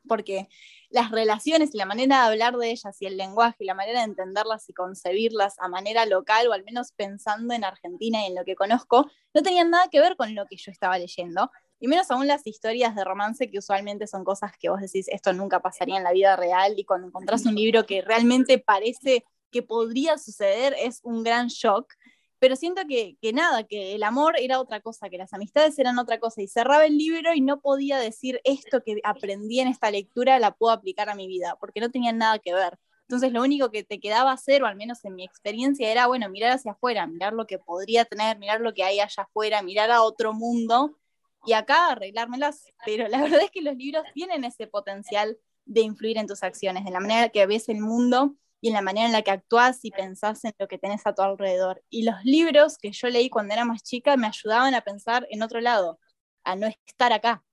porque 0.06 0.48
las 0.90 1.10
relaciones 1.10 1.74
y 1.74 1.78
la 1.78 1.86
manera 1.86 2.20
de 2.20 2.26
hablar 2.26 2.56
de 2.56 2.70
ellas 2.70 2.96
y 3.00 3.06
el 3.06 3.16
lenguaje 3.16 3.56
y 3.60 3.66
la 3.66 3.74
manera 3.74 4.00
de 4.00 4.06
entenderlas 4.06 4.68
y 4.68 4.72
concebirlas 4.72 5.56
a 5.58 5.68
manera 5.68 6.06
local 6.06 6.48
o 6.48 6.52
al 6.52 6.64
menos 6.64 6.92
pensando 6.92 7.54
en 7.54 7.64
Argentina 7.64 8.22
y 8.22 8.26
en 8.26 8.34
lo 8.34 8.44
que 8.44 8.54
conozco, 8.54 9.10
no 9.34 9.42
tenían 9.42 9.70
nada 9.70 9.88
que 9.90 10.00
ver 10.00 10.16
con 10.16 10.34
lo 10.34 10.46
que 10.46 10.56
yo 10.56 10.70
estaba 10.70 10.98
leyendo. 10.98 11.50
Y 11.78 11.88
menos 11.88 12.10
aún 12.10 12.26
las 12.26 12.46
historias 12.46 12.94
de 12.94 13.04
romance 13.04 13.50
que 13.50 13.58
usualmente 13.58 14.06
son 14.06 14.24
cosas 14.24 14.52
que 14.58 14.70
vos 14.70 14.80
decís, 14.80 15.08
esto 15.08 15.32
nunca 15.32 15.60
pasaría 15.60 15.98
en 15.98 16.04
la 16.04 16.12
vida 16.12 16.36
real 16.36 16.74
y 16.76 16.84
cuando 16.84 17.08
encontrás 17.08 17.44
un 17.44 17.54
libro 17.54 17.84
que 17.84 18.00
realmente 18.00 18.58
parece 18.58 19.24
que 19.50 19.62
podría 19.62 20.18
suceder 20.18 20.74
es 20.78 21.00
un 21.02 21.22
gran 21.22 21.48
shock 21.48 21.92
pero 22.38 22.56
siento 22.56 22.82
que, 22.88 23.16
que, 23.20 23.32
nada, 23.32 23.64
que 23.64 23.94
el 23.94 24.02
amor 24.02 24.34
era 24.38 24.60
otra 24.60 24.80
cosa, 24.80 25.08
que 25.08 25.18
las 25.18 25.32
amistades 25.32 25.78
eran 25.78 25.98
otra 25.98 26.20
cosa, 26.20 26.42
y 26.42 26.48
cerraba 26.48 26.84
el 26.84 26.98
libro 26.98 27.32
y 27.34 27.40
no 27.40 27.60
podía 27.60 27.98
decir 27.98 28.40
esto 28.44 28.82
que 28.82 29.00
aprendí 29.04 29.60
en 29.60 29.68
esta 29.68 29.90
lectura 29.90 30.38
la 30.38 30.52
puedo 30.52 30.72
aplicar 30.72 31.08
a 31.08 31.14
mi 31.14 31.26
vida, 31.26 31.56
porque 31.60 31.80
no 31.80 31.90
tenían 31.90 32.18
nada 32.18 32.38
que 32.38 32.52
ver. 32.52 32.78
Entonces 33.08 33.32
lo 33.32 33.42
único 33.42 33.70
que 33.70 33.84
te 33.84 34.00
quedaba 34.00 34.32
hacer, 34.32 34.62
o 34.62 34.66
al 34.66 34.76
menos 34.76 35.04
en 35.04 35.14
mi 35.14 35.24
experiencia, 35.24 35.90
era, 35.90 36.08
bueno, 36.08 36.28
mirar 36.28 36.52
hacia 36.52 36.72
afuera, 36.72 37.06
mirar 37.06 37.32
lo 37.32 37.46
que 37.46 37.58
podría 37.58 38.04
tener, 38.04 38.38
mirar 38.38 38.60
lo 38.60 38.74
que 38.74 38.82
hay 38.82 38.98
allá 38.98 39.22
afuera, 39.22 39.62
mirar 39.62 39.90
a 39.92 40.02
otro 40.02 40.32
mundo 40.32 40.98
y 41.44 41.52
acá 41.52 41.88
arreglármelas. 41.92 42.64
Pero 42.84 43.06
la 43.06 43.18
verdad 43.22 43.42
es 43.42 43.50
que 43.52 43.62
los 43.62 43.76
libros 43.76 44.02
tienen 44.12 44.44
ese 44.44 44.66
potencial 44.66 45.38
de 45.64 45.82
influir 45.82 46.18
en 46.18 46.26
tus 46.26 46.42
acciones, 46.42 46.84
de 46.84 46.90
la 46.90 47.00
manera 47.00 47.28
que 47.28 47.46
ves 47.46 47.68
el 47.68 47.80
mundo 47.80 48.34
y 48.66 48.68
en 48.68 48.74
la 48.74 48.82
manera 48.82 49.06
en 49.06 49.12
la 49.12 49.22
que 49.22 49.30
actúas 49.30 49.84
y 49.84 49.92
pensás 49.92 50.44
en 50.44 50.52
lo 50.58 50.66
que 50.66 50.76
tenés 50.76 51.06
a 51.06 51.14
tu 51.14 51.22
alrededor. 51.22 51.84
Y 51.88 52.02
los 52.02 52.16
libros 52.24 52.78
que 52.78 52.90
yo 52.90 53.08
leí 53.08 53.30
cuando 53.30 53.54
era 53.54 53.64
más 53.64 53.84
chica 53.84 54.16
me 54.16 54.26
ayudaban 54.26 54.74
a 54.74 54.80
pensar 54.80 55.24
en 55.30 55.42
otro 55.42 55.60
lado, 55.60 56.00
a 56.42 56.56
no 56.56 56.66
estar 56.66 57.12
acá. 57.12 57.44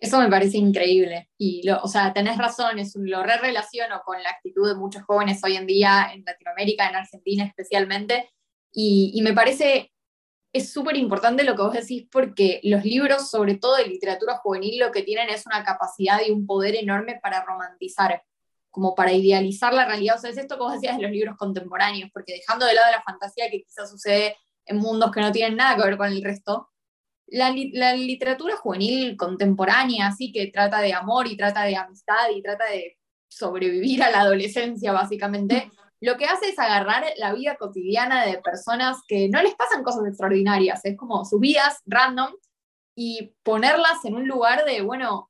Eso 0.00 0.18
me 0.18 0.30
parece 0.30 0.56
increíble. 0.56 1.28
Y, 1.36 1.66
lo, 1.66 1.82
o 1.82 1.88
sea, 1.88 2.14
tenés 2.14 2.38
razón, 2.38 2.76
lo 2.94 3.22
re 3.22 3.36
relaciono 3.36 4.00
con 4.02 4.22
la 4.22 4.30
actitud 4.30 4.66
de 4.66 4.76
muchos 4.76 5.02
jóvenes 5.02 5.44
hoy 5.44 5.56
en 5.56 5.66
día 5.66 6.10
en 6.14 6.24
Latinoamérica, 6.24 6.88
en 6.88 6.96
Argentina 6.96 7.44
especialmente. 7.44 8.30
Y, 8.72 9.12
y 9.14 9.20
me 9.20 9.34
parece, 9.34 9.92
es 10.54 10.72
súper 10.72 10.96
importante 10.96 11.44
lo 11.44 11.54
que 11.54 11.62
vos 11.62 11.74
decís 11.74 12.06
porque 12.10 12.60
los 12.62 12.82
libros, 12.82 13.28
sobre 13.28 13.56
todo 13.56 13.76
de 13.76 13.88
literatura 13.88 14.38
juvenil, 14.38 14.78
lo 14.78 14.90
que 14.90 15.02
tienen 15.02 15.28
es 15.28 15.44
una 15.44 15.62
capacidad 15.64 16.20
y 16.26 16.30
un 16.30 16.46
poder 16.46 16.76
enorme 16.76 17.20
para 17.22 17.44
romantizar 17.44 18.22
como 18.78 18.94
para 18.94 19.12
idealizar 19.12 19.74
la 19.74 19.86
realidad. 19.86 20.14
O 20.16 20.20
sea, 20.20 20.30
es 20.30 20.38
esto 20.38 20.54
que 20.54 20.62
vos 20.62 20.72
decías 20.72 20.96
de 20.96 21.02
los 21.02 21.10
libros 21.10 21.36
contemporáneos, 21.36 22.10
porque 22.12 22.34
dejando 22.34 22.64
de 22.64 22.74
lado 22.74 22.92
la 22.92 23.02
fantasía 23.02 23.50
que 23.50 23.64
quizás 23.64 23.90
sucede 23.90 24.36
en 24.66 24.76
mundos 24.76 25.10
que 25.10 25.20
no 25.20 25.32
tienen 25.32 25.56
nada 25.56 25.74
que 25.74 25.82
ver 25.82 25.96
con 25.96 26.06
el 26.06 26.22
resto, 26.22 26.68
la, 27.26 27.50
literatura 27.50 28.54
juvenil 28.54 29.16
contemporánea, 29.16 30.06
así 30.06 30.30
que 30.30 30.46
trata 30.46 30.80
de 30.80 30.94
amor 30.94 31.26
y 31.26 31.36
trata 31.36 31.64
de 31.64 31.74
amistad 31.74 32.30
y 32.32 32.40
trata 32.40 32.66
de 32.66 32.96
sobrevivir 33.26 34.00
a 34.04 34.12
la 34.12 34.20
adolescencia, 34.20 34.92
básicamente, 34.92 35.72
lo 36.00 36.16
que 36.16 36.26
hace 36.26 36.50
es 36.50 36.58
agarrar 36.60 37.04
la 37.16 37.34
vida 37.34 37.56
cotidiana 37.56 38.24
de 38.24 38.38
personas 38.38 38.98
que 39.08 39.28
no 39.28 39.42
les 39.42 39.56
pasan 39.56 39.82
cosas 39.82 40.06
extraordinarias, 40.06 40.84
es 40.84 40.96
como 40.96 41.24
sus 41.24 41.40
vidas 41.40 41.82
random 41.84 42.32
y 42.94 43.34
ponerlas 43.42 44.04
en 44.04 44.14
un 44.14 44.28
lugar 44.28 44.64
de, 44.64 44.82
bueno, 44.82 45.27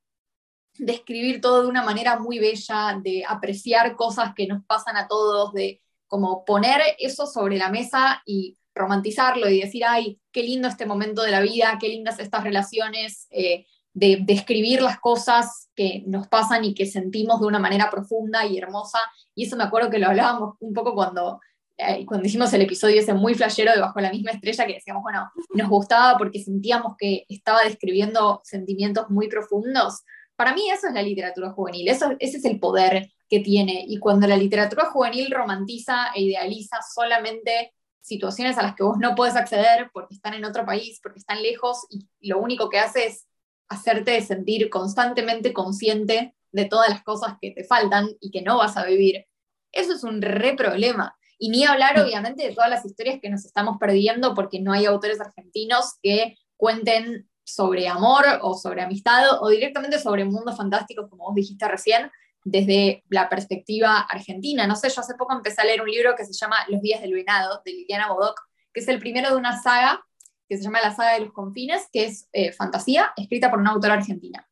de 0.78 0.92
escribir 0.92 1.40
todo 1.40 1.62
de 1.62 1.68
una 1.68 1.82
manera 1.82 2.18
muy 2.18 2.38
bella, 2.38 2.98
de 3.02 3.24
apreciar 3.26 3.96
cosas 3.96 4.32
que 4.34 4.46
nos 4.46 4.64
pasan 4.64 4.96
a 4.96 5.08
todos, 5.08 5.52
de 5.52 5.80
como 6.06 6.44
poner 6.44 6.80
eso 6.98 7.26
sobre 7.26 7.58
la 7.58 7.68
mesa 7.68 8.22
y 8.24 8.56
romantizarlo 8.74 9.48
y 9.48 9.60
decir, 9.60 9.84
ay, 9.84 10.18
qué 10.32 10.42
lindo 10.42 10.68
este 10.68 10.86
momento 10.86 11.22
de 11.22 11.32
la 11.32 11.40
vida, 11.40 11.76
qué 11.80 11.88
lindas 11.88 12.18
estas 12.18 12.44
relaciones, 12.44 13.26
eh, 13.30 13.66
de 13.92 14.18
describir 14.20 14.80
las 14.80 15.00
cosas 15.00 15.68
que 15.74 16.04
nos 16.06 16.28
pasan 16.28 16.64
y 16.64 16.74
que 16.74 16.86
sentimos 16.86 17.40
de 17.40 17.46
una 17.46 17.58
manera 17.58 17.90
profunda 17.90 18.46
y 18.46 18.56
hermosa. 18.56 19.00
Y 19.34 19.46
eso 19.46 19.56
me 19.56 19.64
acuerdo 19.64 19.90
que 19.90 19.98
lo 19.98 20.06
hablábamos 20.06 20.54
un 20.60 20.72
poco 20.72 20.94
cuando, 20.94 21.40
eh, 21.76 22.06
cuando 22.06 22.26
hicimos 22.26 22.52
el 22.52 22.62
episodio 22.62 23.00
ese 23.00 23.14
muy 23.14 23.34
flashero 23.34 23.72
de 23.72 23.80
Bajo 23.80 24.00
la 24.00 24.12
misma 24.12 24.30
estrella, 24.30 24.66
que 24.66 24.74
decíamos, 24.74 25.02
bueno, 25.02 25.28
nos 25.52 25.68
gustaba 25.68 26.16
porque 26.16 26.42
sentíamos 26.42 26.94
que 26.96 27.24
estaba 27.28 27.64
describiendo 27.64 28.40
sentimientos 28.44 29.10
muy 29.10 29.28
profundos 29.28 30.04
para 30.38 30.54
mí 30.54 30.70
eso 30.70 30.86
es 30.86 30.94
la 30.94 31.02
literatura 31.02 31.50
juvenil, 31.50 31.88
eso, 31.88 32.12
ese 32.20 32.36
es 32.36 32.44
el 32.44 32.60
poder 32.60 33.10
que 33.28 33.40
tiene. 33.40 33.84
Y 33.88 33.98
cuando 33.98 34.28
la 34.28 34.36
literatura 34.36 34.84
juvenil 34.84 35.32
romantiza 35.32 36.12
e 36.14 36.22
idealiza 36.22 36.78
solamente 36.94 37.74
situaciones 38.00 38.56
a 38.56 38.62
las 38.62 38.76
que 38.76 38.84
vos 38.84 38.98
no 39.00 39.16
puedes 39.16 39.34
acceder 39.34 39.90
porque 39.92 40.14
están 40.14 40.34
en 40.34 40.44
otro 40.44 40.64
país, 40.64 41.00
porque 41.02 41.18
están 41.18 41.42
lejos, 41.42 41.88
y 41.90 42.06
lo 42.20 42.38
único 42.38 42.68
que 42.68 42.78
hace 42.78 43.06
es 43.06 43.26
hacerte 43.68 44.20
sentir 44.20 44.70
constantemente 44.70 45.52
consciente 45.52 46.36
de 46.52 46.64
todas 46.66 46.88
las 46.88 47.02
cosas 47.02 47.34
que 47.40 47.50
te 47.50 47.64
faltan 47.64 48.08
y 48.20 48.30
que 48.30 48.42
no 48.42 48.58
vas 48.58 48.76
a 48.76 48.86
vivir, 48.86 49.26
eso 49.72 49.92
es 49.92 50.04
un 50.04 50.22
re 50.22 50.54
problema. 50.54 51.16
Y 51.36 51.48
ni 51.48 51.64
hablar, 51.64 52.00
obviamente, 52.00 52.46
de 52.46 52.54
todas 52.54 52.70
las 52.70 52.84
historias 52.84 53.18
que 53.20 53.28
nos 53.28 53.44
estamos 53.44 53.76
perdiendo 53.80 54.36
porque 54.36 54.60
no 54.60 54.72
hay 54.72 54.86
autores 54.86 55.20
argentinos 55.20 55.94
que 56.00 56.36
cuenten 56.56 57.28
sobre 57.48 57.88
amor 57.88 58.24
o 58.42 58.54
sobre 58.54 58.82
amistad 58.82 59.24
o 59.40 59.48
directamente 59.48 59.98
sobre 59.98 60.24
mundos 60.24 60.56
fantásticos, 60.56 61.08
como 61.08 61.24
vos 61.24 61.34
dijiste 61.34 61.66
recién, 61.66 62.10
desde 62.44 63.04
la 63.08 63.28
perspectiva 63.28 64.00
argentina. 64.00 64.66
No 64.66 64.76
sé, 64.76 64.90
yo 64.90 65.00
hace 65.00 65.14
poco 65.14 65.34
empecé 65.34 65.62
a 65.62 65.64
leer 65.64 65.80
un 65.80 65.90
libro 65.90 66.14
que 66.14 66.24
se 66.24 66.32
llama 66.32 66.56
Los 66.68 66.82
días 66.82 67.00
del 67.00 67.14
venado, 67.14 67.62
de 67.64 67.72
Liliana 67.72 68.12
Bodoc, 68.12 68.38
que 68.72 68.80
es 68.80 68.88
el 68.88 68.98
primero 68.98 69.30
de 69.30 69.36
una 69.36 69.60
saga 69.60 70.04
que 70.48 70.56
se 70.56 70.62
llama 70.62 70.80
La 70.80 70.94
saga 70.94 71.14
de 71.14 71.20
los 71.20 71.32
confines, 71.32 71.88
que 71.92 72.04
es 72.04 72.28
eh, 72.32 72.52
fantasía, 72.52 73.12
escrita 73.16 73.50
por 73.50 73.60
una 73.60 73.70
autora 73.70 73.94
argentina. 73.94 74.46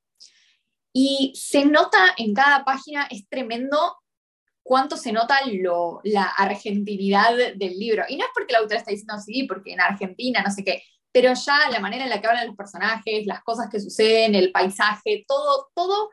Y 0.92 1.32
se 1.36 1.64
nota 1.64 1.98
en 2.16 2.32
cada 2.34 2.64
página, 2.64 3.06
es 3.10 3.28
tremendo 3.28 3.98
cuánto 4.62 4.96
se 4.96 5.12
nota 5.12 5.38
lo, 5.46 6.00
la 6.04 6.24
argentinidad 6.24 7.36
del 7.54 7.78
libro. 7.78 8.04
Y 8.08 8.16
no 8.16 8.24
es 8.24 8.30
porque 8.34 8.52
la 8.52 8.58
autora 8.58 8.80
está 8.80 8.90
diciendo 8.90 9.14
así, 9.14 9.44
porque 9.44 9.72
en 9.72 9.80
Argentina, 9.80 10.42
no 10.42 10.50
sé 10.50 10.64
qué, 10.64 10.82
pero 11.16 11.32
ya 11.32 11.70
la 11.70 11.80
manera 11.80 12.04
en 12.04 12.10
la 12.10 12.20
que 12.20 12.26
hablan 12.26 12.48
los 12.48 12.56
personajes, 12.56 13.24
las 13.24 13.42
cosas 13.42 13.70
que 13.70 13.80
suceden, 13.80 14.34
el 14.34 14.52
paisaje, 14.52 15.24
todo, 15.26 15.70
todo 15.74 16.10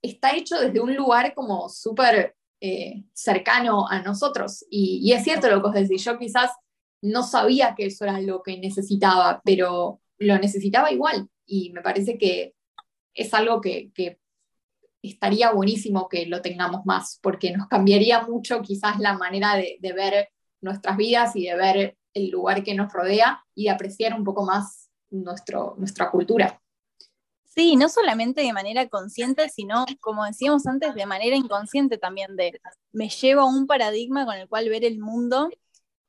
está 0.00 0.34
hecho 0.34 0.58
desde 0.58 0.80
un 0.80 0.96
lugar 0.96 1.34
como 1.34 1.68
súper 1.68 2.34
eh, 2.62 3.04
cercano 3.12 3.86
a 3.86 4.00
nosotros. 4.00 4.64
Y, 4.70 5.12
es 5.12 5.24
cierto 5.24 5.50
lo 5.50 5.60
que 5.60 5.68
os 5.68 5.74
decís, 5.74 6.02
yo 6.02 6.18
quizás 6.18 6.52
no 7.02 7.22
sabía 7.22 7.74
que 7.76 7.84
eso 7.84 8.04
era 8.04 8.18
lo 8.22 8.42
que 8.42 8.56
necesitaba, 8.56 9.42
pero 9.44 10.00
lo 10.16 10.38
necesitaba 10.38 10.90
igual. 10.90 11.28
Y 11.44 11.70
me 11.74 11.82
parece 11.82 12.16
que 12.16 12.54
es 13.12 13.34
algo 13.34 13.60
que, 13.60 13.92
estaría 15.02 15.52
buenísimo 15.52 16.08
que 16.08 16.24
lo 16.24 16.40
tengamos 16.40 16.86
más, 16.86 17.18
porque 17.22 17.54
nos 17.54 17.68
cambiaría 17.68 18.22
mucho 18.22 18.62
quizás 18.62 19.00
la 19.00 19.18
manera 19.18 19.54
de 19.54 19.92
ver 19.92 20.30
nuestras 20.62 20.96
vidas 20.96 21.36
y 21.36 21.44
de 21.44 21.56
ver 21.56 21.96
el 22.16 22.30
lugar 22.30 22.64
que 22.64 22.74
nos 22.74 22.90
rodea 22.92 23.44
y 23.54 23.68
apreciar 23.68 24.14
un 24.14 24.24
poco 24.24 24.44
más 24.44 24.88
nuestro, 25.10 25.74
nuestra 25.76 26.10
cultura. 26.10 26.60
Sí, 27.44 27.76
no 27.76 27.90
solamente 27.90 28.40
de 28.40 28.52
manera 28.54 28.88
consciente, 28.88 29.48
sino, 29.50 29.84
como 30.00 30.24
decíamos 30.24 30.66
antes, 30.66 30.94
de 30.94 31.06
manera 31.06 31.36
inconsciente 31.36 31.98
también, 31.98 32.34
de 32.36 32.58
me 32.92 33.10
llevo 33.10 33.42
a 33.42 33.46
un 33.46 33.66
paradigma 33.66 34.24
con 34.24 34.34
el 34.36 34.48
cual 34.48 34.68
ver 34.70 34.84
el 34.84 34.98
mundo 34.98 35.50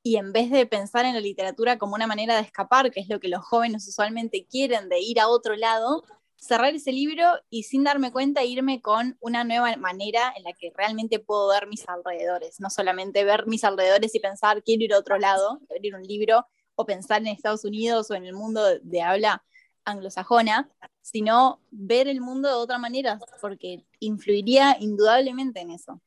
y 0.02 0.16
en 0.16 0.32
vez 0.32 0.50
de 0.50 0.66
pensar 0.66 1.04
en 1.06 1.14
la 1.14 1.20
literatura 1.20 1.78
como 1.78 1.96
una 1.96 2.08
manera 2.08 2.36
de 2.36 2.42
escapar, 2.42 2.90
que 2.90 3.02
es 3.02 3.10
lo 3.10 3.20
que 3.20 3.28
los 3.28 3.44
jóvenes 3.44 3.86
usualmente 3.88 4.46
quieren, 4.50 4.88
de 4.88 5.02
ir 5.02 5.20
a 5.20 5.28
otro 5.28 5.58
lado, 5.58 6.04
cerrar 6.48 6.74
ese 6.74 6.92
libro 6.92 7.26
y 7.50 7.64
sin 7.64 7.84
darme 7.84 8.12
cuenta 8.12 8.44
irme 8.44 8.82
con 8.82 9.18
una 9.20 9.44
nueva 9.44 9.76
manera 9.76 10.34
en 10.36 10.44
la 10.44 10.54
que 10.54 10.72
realmente 10.76 11.20
puedo 11.20 11.50
ver 11.50 11.68
mis 11.68 11.88
alrededores, 11.88 12.60
no 12.60 12.70
solamente 12.70 13.24
ver 13.24 13.48
mis 13.48 13.64
alrededores 13.64 14.16
y 14.16 14.20
pensar 14.20 14.64
quiero 14.64 14.86
ir 14.86 14.94
a 14.94 15.00
otro 15.00 15.20
lado, 15.20 15.60
abrir 15.70 15.96
un 15.96 16.04
libro 16.04 16.48
o 16.76 16.86
pensar 16.86 17.22
en 17.22 17.28
Estados 17.28 17.66
Unidos 17.66 18.10
o 18.10 18.16
en 18.16 18.26
el 18.26 18.34
mundo 18.34 18.62
de 18.82 19.02
habla 19.02 19.44
anglosajona, 19.84 20.70
sino 21.02 21.62
ver 21.72 22.08
el 22.08 22.22
mundo 22.22 22.50
de 22.50 22.56
otra 22.56 22.78
manera, 22.78 23.20
porque 23.42 23.86
influiría 24.00 24.78
indudablemente 24.80 25.62
en 25.62 25.72
eso. 25.72 26.02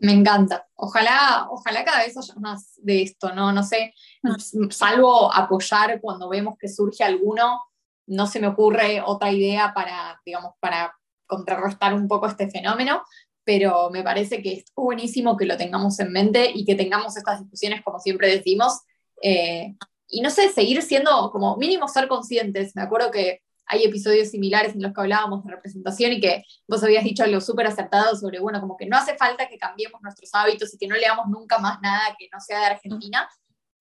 Me 0.00 0.12
encanta. 0.12 0.66
Ojalá, 0.74 1.46
ojalá 1.50 1.84
cada 1.84 2.04
vez 2.04 2.16
haya 2.16 2.34
más 2.36 2.74
de 2.82 3.02
esto, 3.02 3.32
¿no? 3.32 3.52
No 3.52 3.62
sé, 3.62 3.94
mm. 4.22 4.70
salvo 4.70 5.32
apoyar 5.32 6.00
cuando 6.00 6.28
vemos 6.28 6.56
que 6.58 6.68
surge 6.68 7.04
alguno, 7.04 7.60
no 8.08 8.26
se 8.26 8.40
me 8.40 8.48
ocurre 8.48 9.02
otra 9.04 9.30
idea 9.30 9.72
para, 9.74 10.20
digamos, 10.24 10.54
para 10.60 10.94
contrarrestar 11.26 11.94
un 11.94 12.08
poco 12.08 12.26
este 12.26 12.50
fenómeno, 12.50 13.02
pero 13.44 13.90
me 13.90 14.02
parece 14.02 14.42
que 14.42 14.54
es 14.54 14.64
buenísimo 14.74 15.36
que 15.36 15.46
lo 15.46 15.56
tengamos 15.56 15.98
en 16.00 16.12
mente 16.12 16.50
y 16.54 16.64
que 16.64 16.74
tengamos 16.74 17.16
estas 17.16 17.40
discusiones, 17.40 17.82
como 17.82 17.98
siempre 17.98 18.28
decimos, 18.28 18.80
eh, 19.22 19.74
y 20.08 20.20
no 20.20 20.30
sé, 20.30 20.50
seguir 20.50 20.82
siendo 20.82 21.30
como 21.30 21.56
mínimo 21.56 21.86
ser 21.88 22.08
conscientes. 22.08 22.74
Me 22.74 22.82
acuerdo 22.82 23.10
que 23.10 23.42
hay 23.66 23.84
episodios 23.84 24.28
similares 24.28 24.74
en 24.74 24.82
los 24.82 24.94
que 24.94 25.00
hablábamos 25.02 25.44
de 25.44 25.52
representación 25.52 26.12
y 26.12 26.20
que 26.20 26.42
vos 26.66 26.82
habías 26.82 27.04
dicho 27.04 27.22
algo 27.22 27.40
súper 27.40 27.66
acertado 27.66 28.16
sobre, 28.16 28.40
bueno, 28.40 28.60
como 28.60 28.76
que 28.76 28.86
no 28.86 28.96
hace 28.96 29.16
falta 29.16 29.48
que 29.48 29.58
cambiemos 29.58 30.00
nuestros 30.02 30.30
hábitos 30.32 30.72
y 30.72 30.78
que 30.78 30.88
no 30.88 30.96
leamos 30.96 31.26
nunca 31.28 31.58
más 31.58 31.78
nada 31.82 32.16
que 32.18 32.28
no 32.32 32.40
sea 32.40 32.60
de 32.60 32.66
Argentina, 32.66 33.28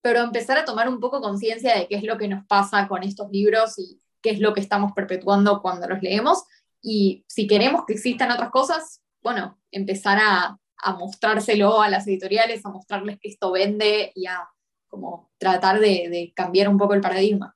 pero 0.01 0.21
empezar 0.21 0.57
a 0.57 0.65
tomar 0.65 0.89
un 0.89 0.99
poco 0.99 1.21
conciencia 1.21 1.75
de 1.75 1.87
qué 1.87 1.95
es 1.95 2.03
lo 2.03 2.17
que 2.17 2.27
nos 2.27 2.45
pasa 2.45 2.87
con 2.87 3.03
estos 3.03 3.29
libros 3.31 3.79
y 3.79 3.99
qué 4.27 4.33
es 4.33 4.39
lo 4.41 4.53
que 4.53 4.59
estamos 4.59 4.91
perpetuando 4.91 5.61
cuando 5.61 5.87
los 5.87 6.01
leemos. 6.01 6.43
Y 6.81 7.23
si 7.29 7.47
queremos 7.47 7.85
que 7.85 7.93
existan 7.93 8.29
otras 8.29 8.49
cosas, 8.49 9.01
bueno, 9.21 9.57
empezar 9.71 10.19
a, 10.21 10.59
mostrárselo 10.99 11.81
a 11.81 11.89
las 11.89 12.05
editoriales, 12.07 12.65
a 12.65 12.69
mostrarles 12.69 13.17
que 13.19 13.29
esto 13.29 13.51
vende 13.51 14.11
y 14.15 14.27
a 14.27 14.47
como 14.89 15.31
tratar 15.37 15.79
de, 15.79 16.09
de 16.09 16.33
cambiar 16.35 16.67
un 16.67 16.77
poco 16.77 16.93
el 16.93 17.01
paradigma. 17.01 17.55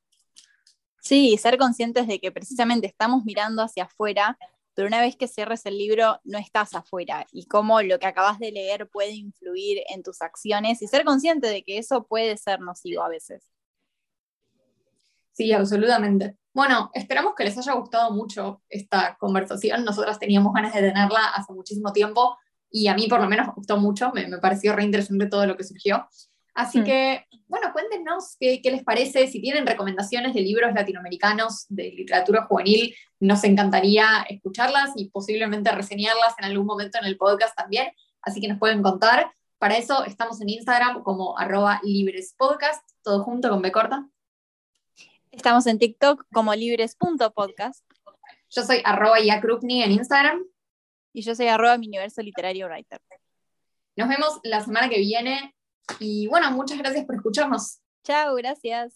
Sí, 1.01 1.37
ser 1.37 1.57
conscientes 1.57 2.07
de 2.07 2.19
que 2.19 2.31
precisamente 2.31 2.87
estamos 2.87 3.25
mirando 3.25 3.61
hacia 3.61 3.83
afuera, 3.83 4.37
pero 4.73 4.87
una 4.87 5.01
vez 5.01 5.17
que 5.17 5.27
cierres 5.27 5.65
el 5.65 5.77
libro 5.77 6.21
no 6.23 6.37
estás 6.39 6.73
afuera 6.73 7.25
y 7.33 7.47
cómo 7.47 7.81
lo 7.81 7.99
que 7.99 8.07
acabas 8.07 8.39
de 8.39 8.51
leer 8.51 8.87
puede 8.87 9.11
influir 9.11 9.83
en 9.89 10.03
tus 10.03 10.21
acciones 10.21 10.81
y 10.81 10.87
ser 10.87 11.03
consciente 11.03 11.47
de 11.47 11.63
que 11.63 11.77
eso 11.77 12.07
puede 12.07 12.37
ser 12.37 12.61
nocivo 12.61 13.03
a 13.03 13.09
veces. 13.09 13.43
Sí, 15.31 15.51
absolutamente. 15.53 16.37
Bueno, 16.53 16.91
esperamos 16.93 17.33
que 17.35 17.45
les 17.45 17.57
haya 17.57 17.73
gustado 17.73 18.11
mucho 18.11 18.61
esta 18.69 19.15
conversación. 19.19 19.85
Nosotras 19.85 20.19
teníamos 20.19 20.53
ganas 20.53 20.73
de 20.73 20.81
tenerla 20.81 21.27
hace 21.35 21.53
muchísimo 21.53 21.93
tiempo 21.93 22.37
y 22.69 22.87
a 22.87 22.95
mí 22.95 23.07
por 23.07 23.21
lo 23.21 23.27
menos 23.27 23.47
me 23.47 23.53
gustó 23.53 23.77
mucho, 23.77 24.11
me, 24.13 24.27
me 24.27 24.37
pareció 24.37 24.73
re 24.73 24.83
interesante 24.83 25.27
todo 25.27 25.45
lo 25.45 25.55
que 25.55 25.63
surgió. 25.63 26.07
Así 26.53 26.81
mm. 26.81 26.83
que, 26.83 27.25
bueno, 27.47 27.71
cuéntenos 27.71 28.35
qué, 28.39 28.61
les 28.63 28.83
parece, 28.83 29.27
si 29.27 29.41
tienen 29.41 29.65
recomendaciones 29.65 30.33
de 30.33 30.41
libros 30.41 30.73
latinoamericanos 30.73 31.65
de 31.69 31.91
literatura 31.91 32.45
juvenil, 32.45 32.93
nos 33.19 33.43
encantaría 33.43 34.25
escucharlas 34.29 34.91
y 34.95 35.09
posiblemente 35.09 35.71
reseñarlas 35.71 36.33
en 36.39 36.45
algún 36.45 36.65
momento 36.65 36.97
en 36.99 37.05
el 37.05 37.17
podcast 37.17 37.55
también, 37.55 37.91
así 38.21 38.41
que 38.41 38.47
nos 38.47 38.59
pueden 38.59 38.81
contar. 38.81 39.31
Para 39.59 39.77
eso 39.77 40.03
estamos 40.05 40.41
en 40.41 40.49
Instagram 40.49 41.03
como 41.03 41.37
arroba 41.37 41.79
librespodcast, 41.83 42.81
todo 43.03 43.23
junto 43.23 43.49
con 43.49 43.61
B 43.61 43.71
corta. 43.71 44.07
Estamos 45.31 45.65
en 45.65 45.79
TikTok 45.79 46.25
como 46.33 46.53
libres.podcast. 46.53 47.85
Yo 48.49 48.63
soy 48.63 48.81
arroba 48.83 49.19
Yakrupni 49.21 49.81
en 49.81 49.93
Instagram. 49.93 50.45
Y 51.13 51.21
yo 51.21 51.35
soy 51.35 51.47
arroba 51.47 51.77
mi 51.77 51.87
universo 51.87 52.21
literario 52.21 52.67
writer. 52.67 53.01
Nos 53.95 54.09
vemos 54.09 54.39
la 54.43 54.61
semana 54.61 54.89
que 54.89 54.99
viene 54.99 55.55
y 55.99 56.27
bueno, 56.27 56.51
muchas 56.51 56.77
gracias 56.77 57.05
por 57.05 57.15
escucharnos. 57.15 57.79
Chao, 58.03 58.35
gracias. 58.35 58.93